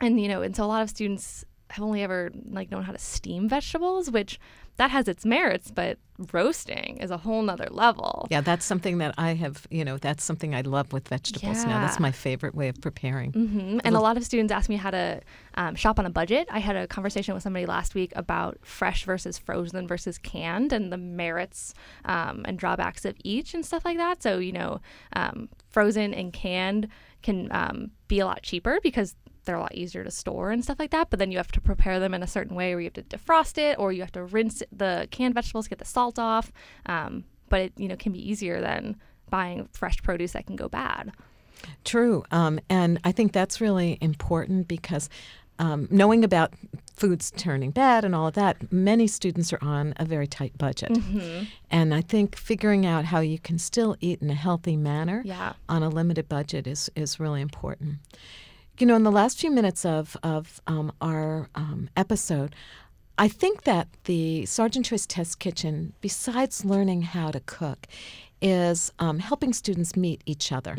and, 0.00 0.20
you 0.20 0.28
know, 0.28 0.42
and 0.42 0.54
so 0.54 0.64
a 0.64 0.66
lot 0.66 0.82
of 0.82 0.90
students 0.90 1.44
have 1.70 1.84
only 1.84 2.02
ever 2.02 2.30
like 2.50 2.70
known 2.70 2.82
how 2.82 2.92
to 2.92 2.98
steam 2.98 3.48
vegetables, 3.48 4.10
which 4.10 4.38
that 4.78 4.90
has 4.90 5.08
its 5.08 5.24
merits, 5.24 5.70
but 5.70 5.98
roasting 6.32 6.98
is 6.98 7.10
a 7.10 7.16
whole 7.16 7.42
nother 7.42 7.68
level. 7.70 8.26
Yeah, 8.30 8.40
that's 8.40 8.64
something 8.64 8.98
that 8.98 9.14
I 9.18 9.34
have, 9.34 9.66
you 9.70 9.84
know, 9.84 9.98
that's 9.98 10.24
something 10.24 10.54
I 10.54 10.62
love 10.62 10.92
with 10.92 11.08
vegetables 11.08 11.66
now. 11.66 11.80
That's 11.80 12.00
my 12.00 12.10
favorite 12.12 12.54
way 12.54 12.68
of 12.68 12.80
preparing. 12.80 13.32
hmm 13.32 13.78
And 13.84 13.94
a 13.94 14.00
lot 14.00 14.16
of 14.16 14.24
students 14.24 14.52
ask 14.52 14.68
me 14.68 14.76
how 14.76 14.90
to 14.90 15.20
um, 15.54 15.74
shop 15.74 15.98
on 15.98 16.06
a 16.06 16.10
budget. 16.10 16.48
I 16.50 16.60
had 16.60 16.76
a 16.76 16.86
conversation 16.86 17.34
with 17.34 17.42
somebody 17.42 17.66
last 17.66 17.94
week 17.94 18.12
about 18.16 18.58
fresh 18.62 19.04
versus 19.04 19.36
frozen 19.38 19.86
versus 19.86 20.18
canned 20.18 20.72
and 20.72 20.92
the 20.92 20.96
merits 20.96 21.74
um, 22.04 22.42
and 22.46 22.58
drawbacks 22.58 23.04
of 23.04 23.16
each 23.24 23.54
and 23.54 23.64
stuff 23.66 23.84
like 23.84 23.98
that. 23.98 24.22
So, 24.22 24.38
you 24.38 24.52
know, 24.52 24.80
um, 25.14 25.48
frozen 25.70 26.14
and 26.14 26.32
canned 26.32 26.88
can 27.22 27.48
um, 27.50 27.90
be 28.06 28.20
a 28.20 28.26
lot 28.26 28.42
cheaper 28.42 28.78
because 28.82 29.14
they're 29.48 29.56
a 29.56 29.60
lot 29.60 29.74
easier 29.74 30.04
to 30.04 30.10
store 30.10 30.50
and 30.50 30.62
stuff 30.62 30.78
like 30.78 30.90
that. 30.90 31.08
But 31.10 31.18
then 31.18 31.32
you 31.32 31.38
have 31.38 31.50
to 31.52 31.60
prepare 31.60 31.98
them 31.98 32.12
in 32.14 32.22
a 32.22 32.26
certain 32.26 32.54
way 32.54 32.74
where 32.74 32.80
you 32.82 32.90
have 32.94 33.02
to 33.04 33.16
defrost 33.18 33.56
it 33.58 33.78
or 33.78 33.90
you 33.90 34.02
have 34.02 34.12
to 34.12 34.22
rinse 34.22 34.62
the 34.70 35.08
canned 35.10 35.34
vegetables, 35.34 35.66
get 35.66 35.78
the 35.78 35.84
salt 35.86 36.18
off. 36.18 36.52
Um, 36.86 37.24
but 37.48 37.60
it, 37.62 37.72
you 37.76 37.88
know, 37.88 37.96
can 37.96 38.12
be 38.12 38.30
easier 38.30 38.60
than 38.60 38.96
buying 39.30 39.68
fresh 39.72 39.96
produce 40.02 40.32
that 40.32 40.46
can 40.46 40.54
go 40.56 40.68
bad. 40.68 41.12
True. 41.84 42.24
Um, 42.30 42.60
and 42.68 43.00
I 43.04 43.10
think 43.12 43.32
that's 43.32 43.60
really 43.60 43.96
important 44.00 44.68
because 44.68 45.08
um, 45.58 45.88
knowing 45.90 46.22
about 46.22 46.52
foods 46.94 47.32
turning 47.32 47.72
bad 47.72 48.04
and 48.04 48.14
all 48.14 48.28
of 48.28 48.34
that, 48.34 48.70
many 48.72 49.06
students 49.08 49.52
are 49.52 49.58
on 49.60 49.92
a 49.96 50.04
very 50.04 50.26
tight 50.28 50.56
budget. 50.56 50.92
Mm-hmm. 50.92 51.44
And 51.70 51.94
I 51.94 52.00
think 52.00 52.36
figuring 52.36 52.86
out 52.86 53.06
how 53.06 53.20
you 53.20 53.38
can 53.38 53.58
still 53.58 53.96
eat 54.00 54.22
in 54.22 54.30
a 54.30 54.34
healthy 54.34 54.76
manner 54.76 55.22
Yeah. 55.24 55.54
on 55.68 55.82
a 55.82 55.88
limited 55.88 56.28
budget 56.28 56.66
is, 56.66 56.90
is 56.94 57.18
really 57.18 57.40
important. 57.40 57.96
You 58.78 58.86
know, 58.86 58.94
in 58.94 59.02
the 59.02 59.10
last 59.10 59.40
few 59.40 59.50
minutes 59.50 59.84
of, 59.84 60.16
of 60.22 60.60
um, 60.68 60.92
our 61.00 61.48
um, 61.56 61.90
episode, 61.96 62.54
I 63.18 63.26
think 63.26 63.64
that 63.64 63.88
the 64.04 64.46
Sargent 64.46 64.86
Choice 64.86 65.04
Test 65.04 65.40
Kitchen, 65.40 65.94
besides 66.00 66.64
learning 66.64 67.02
how 67.02 67.32
to 67.32 67.40
cook, 67.40 67.88
is 68.40 68.92
um, 69.00 69.18
helping 69.18 69.52
students 69.52 69.96
meet 69.96 70.22
each 70.24 70.52
other. 70.52 70.76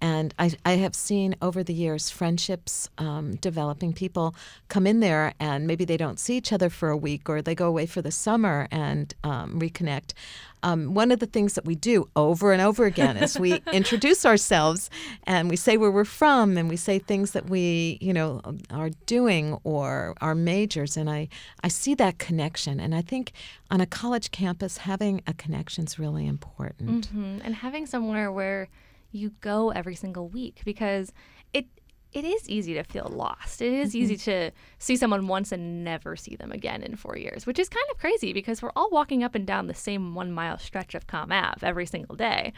And 0.00 0.32
I, 0.38 0.52
I 0.64 0.76
have 0.76 0.94
seen 0.94 1.36
over 1.42 1.62
the 1.62 1.74
years 1.74 2.08
friendships 2.08 2.88
um, 2.96 3.34
developing. 3.36 3.92
People 3.92 4.34
come 4.68 4.86
in 4.86 5.00
there 5.00 5.34
and 5.38 5.66
maybe 5.66 5.84
they 5.84 5.98
don't 5.98 6.18
see 6.18 6.38
each 6.38 6.50
other 6.50 6.70
for 6.70 6.88
a 6.88 6.96
week 6.96 7.28
or 7.28 7.42
they 7.42 7.54
go 7.54 7.66
away 7.66 7.84
for 7.84 8.00
the 8.00 8.10
summer 8.10 8.68
and 8.70 9.12
um, 9.22 9.60
reconnect. 9.60 10.14
Um, 10.62 10.94
one 10.94 11.10
of 11.10 11.20
the 11.20 11.26
things 11.26 11.54
that 11.54 11.64
we 11.64 11.74
do 11.74 12.08
over 12.16 12.52
and 12.52 12.60
over 12.62 12.84
again 12.84 13.16
is 13.16 13.38
we 13.38 13.62
introduce 13.72 14.24
ourselves 14.26 14.90
and 15.24 15.48
we 15.50 15.56
say 15.56 15.76
where 15.76 15.90
we're 15.90 16.04
from 16.04 16.56
and 16.56 16.68
we 16.68 16.76
say 16.76 16.98
things 16.98 17.32
that 17.32 17.48
we, 17.48 17.98
you 18.00 18.12
know, 18.12 18.40
are 18.70 18.90
doing 19.06 19.58
or 19.64 20.14
our 20.20 20.34
majors. 20.34 20.96
And 20.96 21.08
I, 21.08 21.28
I 21.62 21.68
see 21.68 21.94
that 21.96 22.18
connection. 22.18 22.80
And 22.80 22.94
I 22.94 23.02
think 23.02 23.32
on 23.70 23.80
a 23.80 23.86
college 23.86 24.30
campus, 24.30 24.78
having 24.78 25.22
a 25.26 25.34
connection 25.34 25.84
is 25.84 25.98
really 25.98 26.26
important. 26.26 27.06
hmm 27.06 27.38
And 27.44 27.54
having 27.56 27.86
somewhere 27.86 28.30
where 28.32 28.68
you 29.10 29.32
go 29.40 29.70
every 29.70 29.94
single 29.94 30.28
week 30.28 30.60
because 30.64 31.12
it 31.52 31.66
it 32.12 32.24
is 32.24 32.48
easy 32.48 32.74
to 32.74 32.82
feel 32.82 33.10
lost. 33.12 33.60
It 33.60 33.72
is 33.72 33.94
easy 33.94 34.16
to 34.18 34.50
see 34.78 34.96
someone 34.96 35.26
once 35.28 35.52
and 35.52 35.84
never 35.84 36.16
see 36.16 36.36
them 36.36 36.52
again 36.52 36.82
in 36.82 36.96
four 36.96 37.16
years, 37.16 37.46
which 37.46 37.58
is 37.58 37.68
kind 37.68 37.84
of 37.90 37.98
crazy 37.98 38.32
because 38.32 38.62
we're 38.62 38.72
all 38.74 38.88
walking 38.90 39.22
up 39.22 39.34
and 39.34 39.46
down 39.46 39.66
the 39.66 39.74
same 39.74 40.14
one 40.14 40.32
mile 40.32 40.58
stretch 40.58 40.94
of 40.94 41.06
Com 41.06 41.30
Ave 41.32 41.66
every 41.66 41.86
single 41.86 42.16
day. 42.16 42.52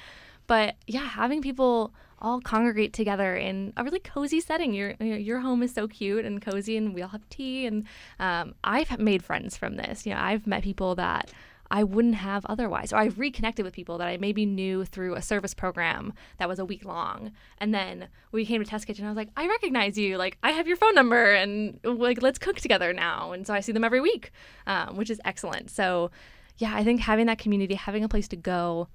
But 0.46 0.76
yeah, 0.86 1.06
having 1.06 1.42
people 1.42 1.92
all 2.22 2.40
congregate 2.40 2.92
together 2.92 3.34
in 3.34 3.72
a 3.76 3.84
really 3.84 4.00
cozy 4.00 4.40
setting. 4.40 4.74
Your 4.74 4.92
your 5.00 5.40
home 5.40 5.62
is 5.62 5.72
so 5.72 5.88
cute 5.88 6.24
and 6.24 6.42
cozy, 6.42 6.76
and 6.76 6.94
we 6.94 7.02
all 7.02 7.08
have 7.08 7.28
tea. 7.28 7.66
And 7.66 7.86
um, 8.18 8.54
I've 8.62 8.98
made 8.98 9.24
friends 9.24 9.56
from 9.56 9.76
this. 9.76 10.06
You 10.06 10.14
know, 10.14 10.20
I've 10.20 10.46
met 10.46 10.62
people 10.62 10.94
that 10.96 11.32
I 11.70 11.84
wouldn't 11.84 12.16
have 12.16 12.44
otherwise. 12.46 12.92
Or 12.92 12.96
I've 12.96 13.18
reconnected 13.18 13.64
with 13.64 13.74
people 13.74 13.98
that 13.98 14.08
I 14.08 14.16
maybe 14.16 14.44
knew 14.44 14.84
through 14.84 15.14
a 15.14 15.22
service 15.22 15.54
program 15.54 16.12
that 16.38 16.48
was 16.48 16.58
a 16.58 16.64
week 16.64 16.84
long. 16.84 17.30
And 17.58 17.72
then 17.72 18.08
we 18.32 18.44
came 18.44 18.62
to 18.62 18.68
Test 18.68 18.86
Kitchen. 18.86 19.04
I 19.04 19.08
was 19.08 19.16
like, 19.16 19.30
I 19.36 19.46
recognize 19.46 19.96
you. 19.96 20.16
Like, 20.16 20.36
I 20.42 20.50
have 20.50 20.66
your 20.66 20.76
phone 20.76 20.94
number 20.94 21.32
and 21.32 21.78
like, 21.84 22.22
let's 22.22 22.38
cook 22.38 22.56
together 22.56 22.92
now. 22.92 23.32
And 23.32 23.46
so 23.46 23.54
I 23.54 23.60
see 23.60 23.72
them 23.72 23.84
every 23.84 24.00
week, 24.00 24.32
um, 24.66 24.96
which 24.96 25.10
is 25.10 25.20
excellent. 25.24 25.70
So, 25.70 26.10
yeah, 26.58 26.74
I 26.74 26.82
think 26.82 27.00
having 27.00 27.26
that 27.26 27.38
community, 27.38 27.74
having 27.74 28.04
a 28.04 28.08
place 28.08 28.28
to 28.28 28.36
go 28.36 28.88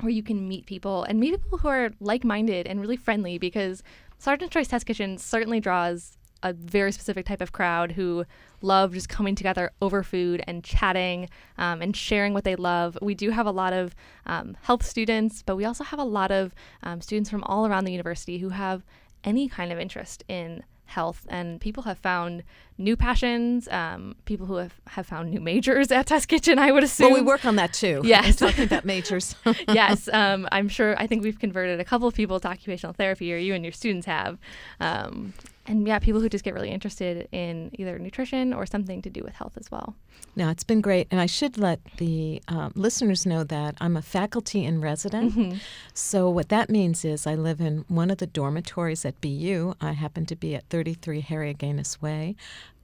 where 0.00 0.10
you 0.10 0.22
can 0.22 0.46
meet 0.46 0.66
people 0.66 1.04
and 1.04 1.18
meet 1.18 1.40
people 1.42 1.58
who 1.58 1.68
are 1.68 1.90
like 2.00 2.22
minded 2.22 2.66
and 2.66 2.80
really 2.80 2.96
friendly 2.96 3.38
because 3.38 3.82
Sargent 4.18 4.50
Choice 4.50 4.68
Test 4.68 4.86
Kitchen 4.86 5.18
certainly 5.18 5.60
draws 5.60 6.18
a 6.42 6.52
very 6.52 6.92
specific 6.92 7.26
type 7.26 7.40
of 7.40 7.52
crowd 7.52 7.92
who 7.92 8.24
love 8.62 8.92
just 8.92 9.08
coming 9.08 9.34
together 9.34 9.70
over 9.80 10.02
food 10.02 10.42
and 10.46 10.62
chatting 10.64 11.28
um, 11.58 11.82
and 11.82 11.96
sharing 11.96 12.34
what 12.34 12.44
they 12.44 12.56
love. 12.56 12.96
We 13.02 13.14
do 13.14 13.30
have 13.30 13.46
a 13.46 13.50
lot 13.50 13.72
of 13.72 13.94
um, 14.26 14.56
health 14.62 14.84
students, 14.84 15.42
but 15.42 15.56
we 15.56 15.64
also 15.64 15.84
have 15.84 15.98
a 15.98 16.04
lot 16.04 16.30
of 16.30 16.54
um, 16.82 17.00
students 17.00 17.30
from 17.30 17.42
all 17.44 17.66
around 17.66 17.84
the 17.84 17.92
university 17.92 18.38
who 18.38 18.50
have 18.50 18.84
any 19.24 19.48
kind 19.48 19.72
of 19.72 19.78
interest 19.78 20.24
in 20.28 20.62
health 20.86 21.26
and 21.28 21.60
people 21.60 21.82
have 21.82 21.98
found 21.98 22.44
new 22.78 22.96
passions 22.96 23.66
um, 23.72 24.14
people 24.24 24.46
who 24.46 24.54
have, 24.54 24.80
have 24.86 25.04
found 25.04 25.28
new 25.30 25.40
majors 25.40 25.90
at 25.90 26.06
test 26.06 26.28
kitchen 26.28 26.60
i 26.60 26.70
would 26.70 26.84
assume 26.84 27.10
Well, 27.10 27.20
we 27.20 27.26
work 27.26 27.44
on 27.44 27.56
that 27.56 27.72
too. 27.72 28.02
Yes. 28.04 28.36
talking 28.36 28.62
about 28.62 28.84
majors. 28.84 29.34
yes, 29.68 30.08
um, 30.12 30.46
I'm 30.52 30.68
sure. 30.68 30.96
I 30.96 31.08
think 31.08 31.24
we've 31.24 31.40
converted 31.40 31.80
a 31.80 31.84
couple 31.84 32.06
of 32.06 32.14
people 32.14 32.38
to 32.38 32.48
occupational 32.48 32.92
therapy, 32.92 33.34
or 33.34 33.36
you 33.36 33.52
and 33.52 33.64
your 33.64 33.72
students 33.72 34.06
have. 34.06 34.38
Um, 34.78 35.34
and 35.66 35.86
yeah, 35.86 35.98
people 35.98 36.20
who 36.20 36.28
just 36.28 36.44
get 36.44 36.54
really 36.54 36.70
interested 36.70 37.28
in 37.32 37.70
either 37.74 37.98
nutrition 37.98 38.52
or 38.52 38.66
something 38.66 39.02
to 39.02 39.10
do 39.10 39.22
with 39.22 39.34
health 39.34 39.54
as 39.56 39.70
well. 39.70 39.94
No, 40.34 40.50
it's 40.50 40.64
been 40.64 40.80
great. 40.80 41.08
And 41.10 41.20
I 41.20 41.26
should 41.26 41.58
let 41.58 41.80
the 41.96 42.42
um, 42.48 42.72
listeners 42.74 43.24
know 43.26 43.44
that 43.44 43.76
I'm 43.80 43.96
a 43.96 44.02
faculty 44.02 44.64
in 44.64 44.80
resident. 44.80 45.60
So, 45.94 46.28
what 46.28 46.48
that 46.50 46.68
means 46.70 47.04
is 47.04 47.26
I 47.26 47.34
live 47.34 47.60
in 47.60 47.84
one 47.88 48.10
of 48.10 48.18
the 48.18 48.26
dormitories 48.26 49.04
at 49.04 49.20
BU. 49.20 49.74
I 49.80 49.92
happen 49.92 50.26
to 50.26 50.36
be 50.36 50.54
at 50.54 50.68
33 50.68 51.20
Harry 51.22 51.54
Agganis 51.54 52.00
Way. 52.02 52.36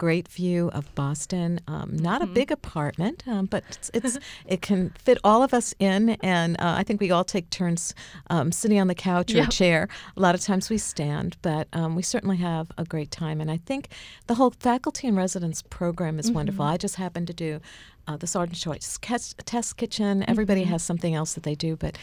Great 0.03 0.27
view 0.27 0.69
of 0.73 0.93
Boston. 0.97 1.61
Um, 1.69 1.97
not 1.97 2.23
a 2.23 2.27
big 2.27 2.51
apartment, 2.51 3.23
um, 3.29 3.47
but 3.47 3.62
it's, 3.69 3.88
it's 3.95 4.19
it 4.47 4.61
can 4.61 4.91
fit 4.99 5.17
all 5.23 5.45
of 5.45 5.55
us 5.55 5.75
in. 5.79 6.11
And 6.25 6.57
uh, 6.59 6.75
I 6.77 6.83
think 6.83 7.01
we 7.01 7.12
all 7.12 7.23
take 7.23 7.49
turns 7.51 7.95
um, 8.29 8.51
sitting 8.51 8.81
on 8.81 8.88
the 8.88 8.97
couch 8.97 9.33
or 9.33 9.37
Yep. 9.37 9.49
a 9.49 9.51
chair. 9.53 9.88
A 10.17 10.21
lot 10.21 10.35
of 10.35 10.41
times 10.41 10.69
we 10.71 10.77
stand, 10.79 11.37
but 11.41 11.69
um, 11.73 11.95
we 11.95 12.03
certainly 12.03 12.38
have 12.38 12.67
a 12.77 12.85
great 12.85 13.12
time. 13.12 13.41
And 13.41 13.49
I 13.49 13.59
think 13.59 13.91
the 14.27 14.35
whole 14.35 14.51
faculty 14.59 15.07
and 15.07 15.17
residence 15.17 15.62
program 15.62 16.19
is 16.19 16.33
wonderful. 16.33 16.65
I 16.65 16.79
just 16.79 16.97
happen 16.97 17.25
to 17.27 17.33
do 17.33 17.61
uh, 18.07 18.17
the 18.17 18.27
Sargent 18.27 18.59
Choice 18.59 18.99
Test 19.01 19.77
Kitchen. 19.77 20.25
Everybody 20.29 20.65
has 20.65 20.83
something 20.83 21.15
else 21.15 21.35
that 21.35 21.43
they 21.43 21.55
do, 21.55 21.77
but 21.77 21.97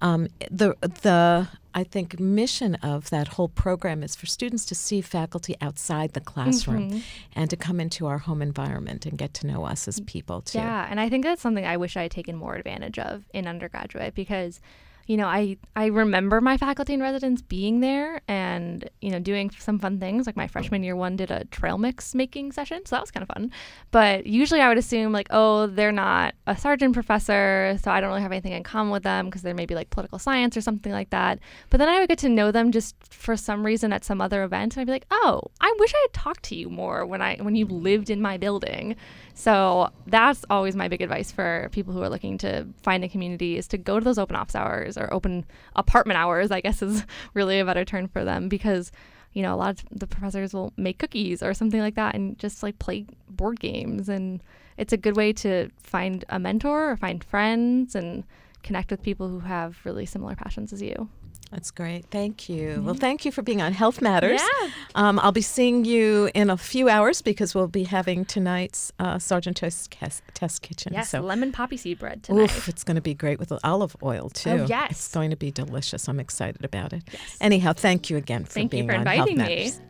um, 0.00 0.28
the 0.50 0.76
the 0.80 1.48
I 1.74 1.84
think 1.84 2.20
mission 2.20 2.76
of 2.76 3.10
that 3.10 3.28
whole 3.28 3.48
program 3.48 4.02
is 4.02 4.14
for 4.14 4.26
students 4.26 4.64
to 4.66 4.74
see 4.74 5.00
faculty 5.00 5.56
outside 5.60 6.12
the 6.12 6.20
classroom 6.20 7.02
and 7.34 7.50
to 7.50 7.56
come 7.56 7.80
into 7.80 8.06
our 8.06 8.18
home 8.18 8.42
environment 8.42 9.06
and 9.06 9.18
get 9.18 9.34
to 9.34 9.46
know 9.46 9.64
us 9.64 9.88
as 9.88 10.00
people 10.00 10.42
too. 10.42 10.58
Yeah, 10.58 10.86
and 10.88 11.00
I 11.00 11.08
think 11.08 11.24
that's 11.24 11.42
something 11.42 11.64
I 11.66 11.76
wish 11.76 11.96
I 11.96 12.02
had 12.02 12.10
taken 12.10 12.36
more 12.36 12.54
advantage 12.54 12.98
of 12.98 13.24
in 13.32 13.46
undergraduate 13.46 14.14
because 14.14 14.60
you 15.06 15.16
know, 15.16 15.26
I, 15.26 15.56
I 15.76 15.86
remember 15.86 16.40
my 16.40 16.56
faculty 16.56 16.94
and 16.94 17.02
residents 17.02 17.42
being 17.42 17.80
there 17.80 18.20
and, 18.28 18.88
you 19.00 19.10
know, 19.10 19.18
doing 19.18 19.50
some 19.58 19.78
fun 19.78 20.00
things. 20.00 20.26
Like 20.26 20.36
my 20.36 20.46
freshman 20.46 20.82
year 20.82 20.96
one 20.96 21.16
did 21.16 21.30
a 21.30 21.44
trail 21.46 21.78
mix 21.78 22.14
making 22.14 22.52
session. 22.52 22.84
So 22.86 22.96
that 22.96 23.02
was 23.02 23.10
kind 23.10 23.22
of 23.22 23.28
fun. 23.28 23.50
But 23.90 24.26
usually 24.26 24.60
I 24.60 24.68
would 24.68 24.78
assume, 24.78 25.12
like, 25.12 25.26
oh, 25.30 25.66
they're 25.66 25.92
not 25.92 26.34
a 26.46 26.56
Sargent 26.56 26.94
professor. 26.94 27.78
So 27.82 27.90
I 27.90 28.00
don't 28.00 28.10
really 28.10 28.22
have 28.22 28.32
anything 28.32 28.52
in 28.52 28.62
common 28.62 28.92
with 28.92 29.02
them 29.02 29.26
because 29.26 29.42
they're 29.42 29.54
maybe 29.54 29.74
like 29.74 29.90
political 29.90 30.18
science 30.18 30.56
or 30.56 30.60
something 30.60 30.92
like 30.92 31.10
that. 31.10 31.38
But 31.70 31.78
then 31.78 31.88
I 31.88 32.00
would 32.00 32.08
get 32.08 32.18
to 32.18 32.28
know 32.28 32.50
them 32.50 32.72
just 32.72 32.96
for 33.12 33.36
some 33.36 33.64
reason 33.64 33.92
at 33.92 34.04
some 34.04 34.20
other 34.20 34.42
event. 34.42 34.74
And 34.74 34.80
I'd 34.80 34.86
be 34.86 34.92
like, 34.92 35.06
oh, 35.10 35.42
I 35.60 35.74
wish 35.78 35.92
I 35.94 35.98
had 36.02 36.12
talked 36.12 36.44
to 36.44 36.56
you 36.56 36.70
more 36.70 37.04
when 37.04 37.20
I 37.20 37.36
when 37.36 37.56
you 37.56 37.66
lived 37.66 38.10
in 38.10 38.22
my 38.22 38.36
building. 38.36 38.96
So 39.34 39.90
that's 40.06 40.44
always 40.48 40.76
my 40.76 40.88
big 40.88 41.02
advice 41.02 41.32
for 41.32 41.68
people 41.72 41.92
who 41.92 42.02
are 42.02 42.08
looking 42.08 42.38
to 42.38 42.66
find 42.82 43.02
a 43.02 43.08
community 43.08 43.58
is 43.58 43.66
to 43.68 43.78
go 43.78 43.98
to 43.98 44.04
those 44.04 44.18
open 44.18 44.36
office 44.36 44.54
hours 44.54 44.96
or 44.96 45.12
open 45.12 45.44
apartment 45.74 46.18
hours, 46.18 46.50
I 46.50 46.60
guess 46.60 46.82
is 46.82 47.04
really 47.34 47.58
a 47.58 47.64
better 47.64 47.84
term 47.84 48.08
for 48.08 48.24
them 48.24 48.48
because 48.48 48.92
you 49.32 49.42
know, 49.42 49.52
a 49.52 49.56
lot 49.56 49.70
of 49.70 49.84
the 49.90 50.06
professors 50.06 50.54
will 50.54 50.72
make 50.76 50.98
cookies 50.98 51.42
or 51.42 51.52
something 51.54 51.80
like 51.80 51.96
that 51.96 52.14
and 52.14 52.38
just 52.38 52.62
like 52.62 52.78
play 52.78 53.04
board 53.28 53.58
games 53.58 54.08
and 54.08 54.40
it's 54.76 54.92
a 54.92 54.96
good 54.96 55.16
way 55.16 55.32
to 55.32 55.68
find 55.76 56.24
a 56.28 56.38
mentor 56.38 56.92
or 56.92 56.96
find 56.96 57.22
friends 57.24 57.96
and 57.96 58.24
connect 58.62 58.92
with 58.92 59.02
people 59.02 59.28
who 59.28 59.40
have 59.40 59.76
really 59.84 60.06
similar 60.06 60.36
passions 60.36 60.72
as 60.72 60.80
you. 60.80 61.08
That's 61.54 61.70
great. 61.70 62.06
Thank 62.10 62.48
you. 62.48 62.70
Mm-hmm. 62.70 62.84
Well, 62.84 62.94
thank 62.96 63.24
you 63.24 63.30
for 63.30 63.40
being 63.40 63.62
on 63.62 63.72
Health 63.72 64.02
Matters. 64.02 64.40
Yeah. 64.42 64.70
Um, 64.96 65.20
I'll 65.20 65.30
be 65.30 65.40
seeing 65.40 65.84
you 65.84 66.28
in 66.34 66.50
a 66.50 66.56
few 66.56 66.88
hours 66.88 67.22
because 67.22 67.54
we'll 67.54 67.68
be 67.68 67.84
having 67.84 68.24
tonight's 68.24 68.90
uh, 68.98 69.20
Sargent 69.20 69.58
Toast 69.58 69.96
Test 70.34 70.62
Kitchen. 70.62 70.92
Yes, 70.92 71.10
so, 71.10 71.20
lemon 71.20 71.52
poppy 71.52 71.76
seed 71.76 72.00
bread 72.00 72.24
tonight. 72.24 72.42
Oof, 72.42 72.68
it's 72.68 72.82
going 72.82 72.96
to 72.96 73.00
be 73.00 73.14
great 73.14 73.38
with 73.38 73.52
olive 73.62 73.94
oil, 74.02 74.30
too. 74.30 74.50
Oh, 74.50 74.66
yes. 74.68 74.90
It's 74.90 75.14
going 75.14 75.30
to 75.30 75.36
be 75.36 75.52
delicious. 75.52 76.08
I'm 76.08 76.18
excited 76.18 76.64
about 76.64 76.92
it. 76.92 77.04
Yes. 77.12 77.36
Anyhow, 77.40 77.72
thank 77.72 78.10
you 78.10 78.16
again 78.16 78.44
for 78.46 78.54
thank 78.54 78.72
being 78.72 78.86
you 78.86 78.90
for 78.90 78.94
on 78.94 79.02
inviting 79.02 79.38
Health 79.38 79.48
me. 79.48 79.56
Matters. 79.56 79.80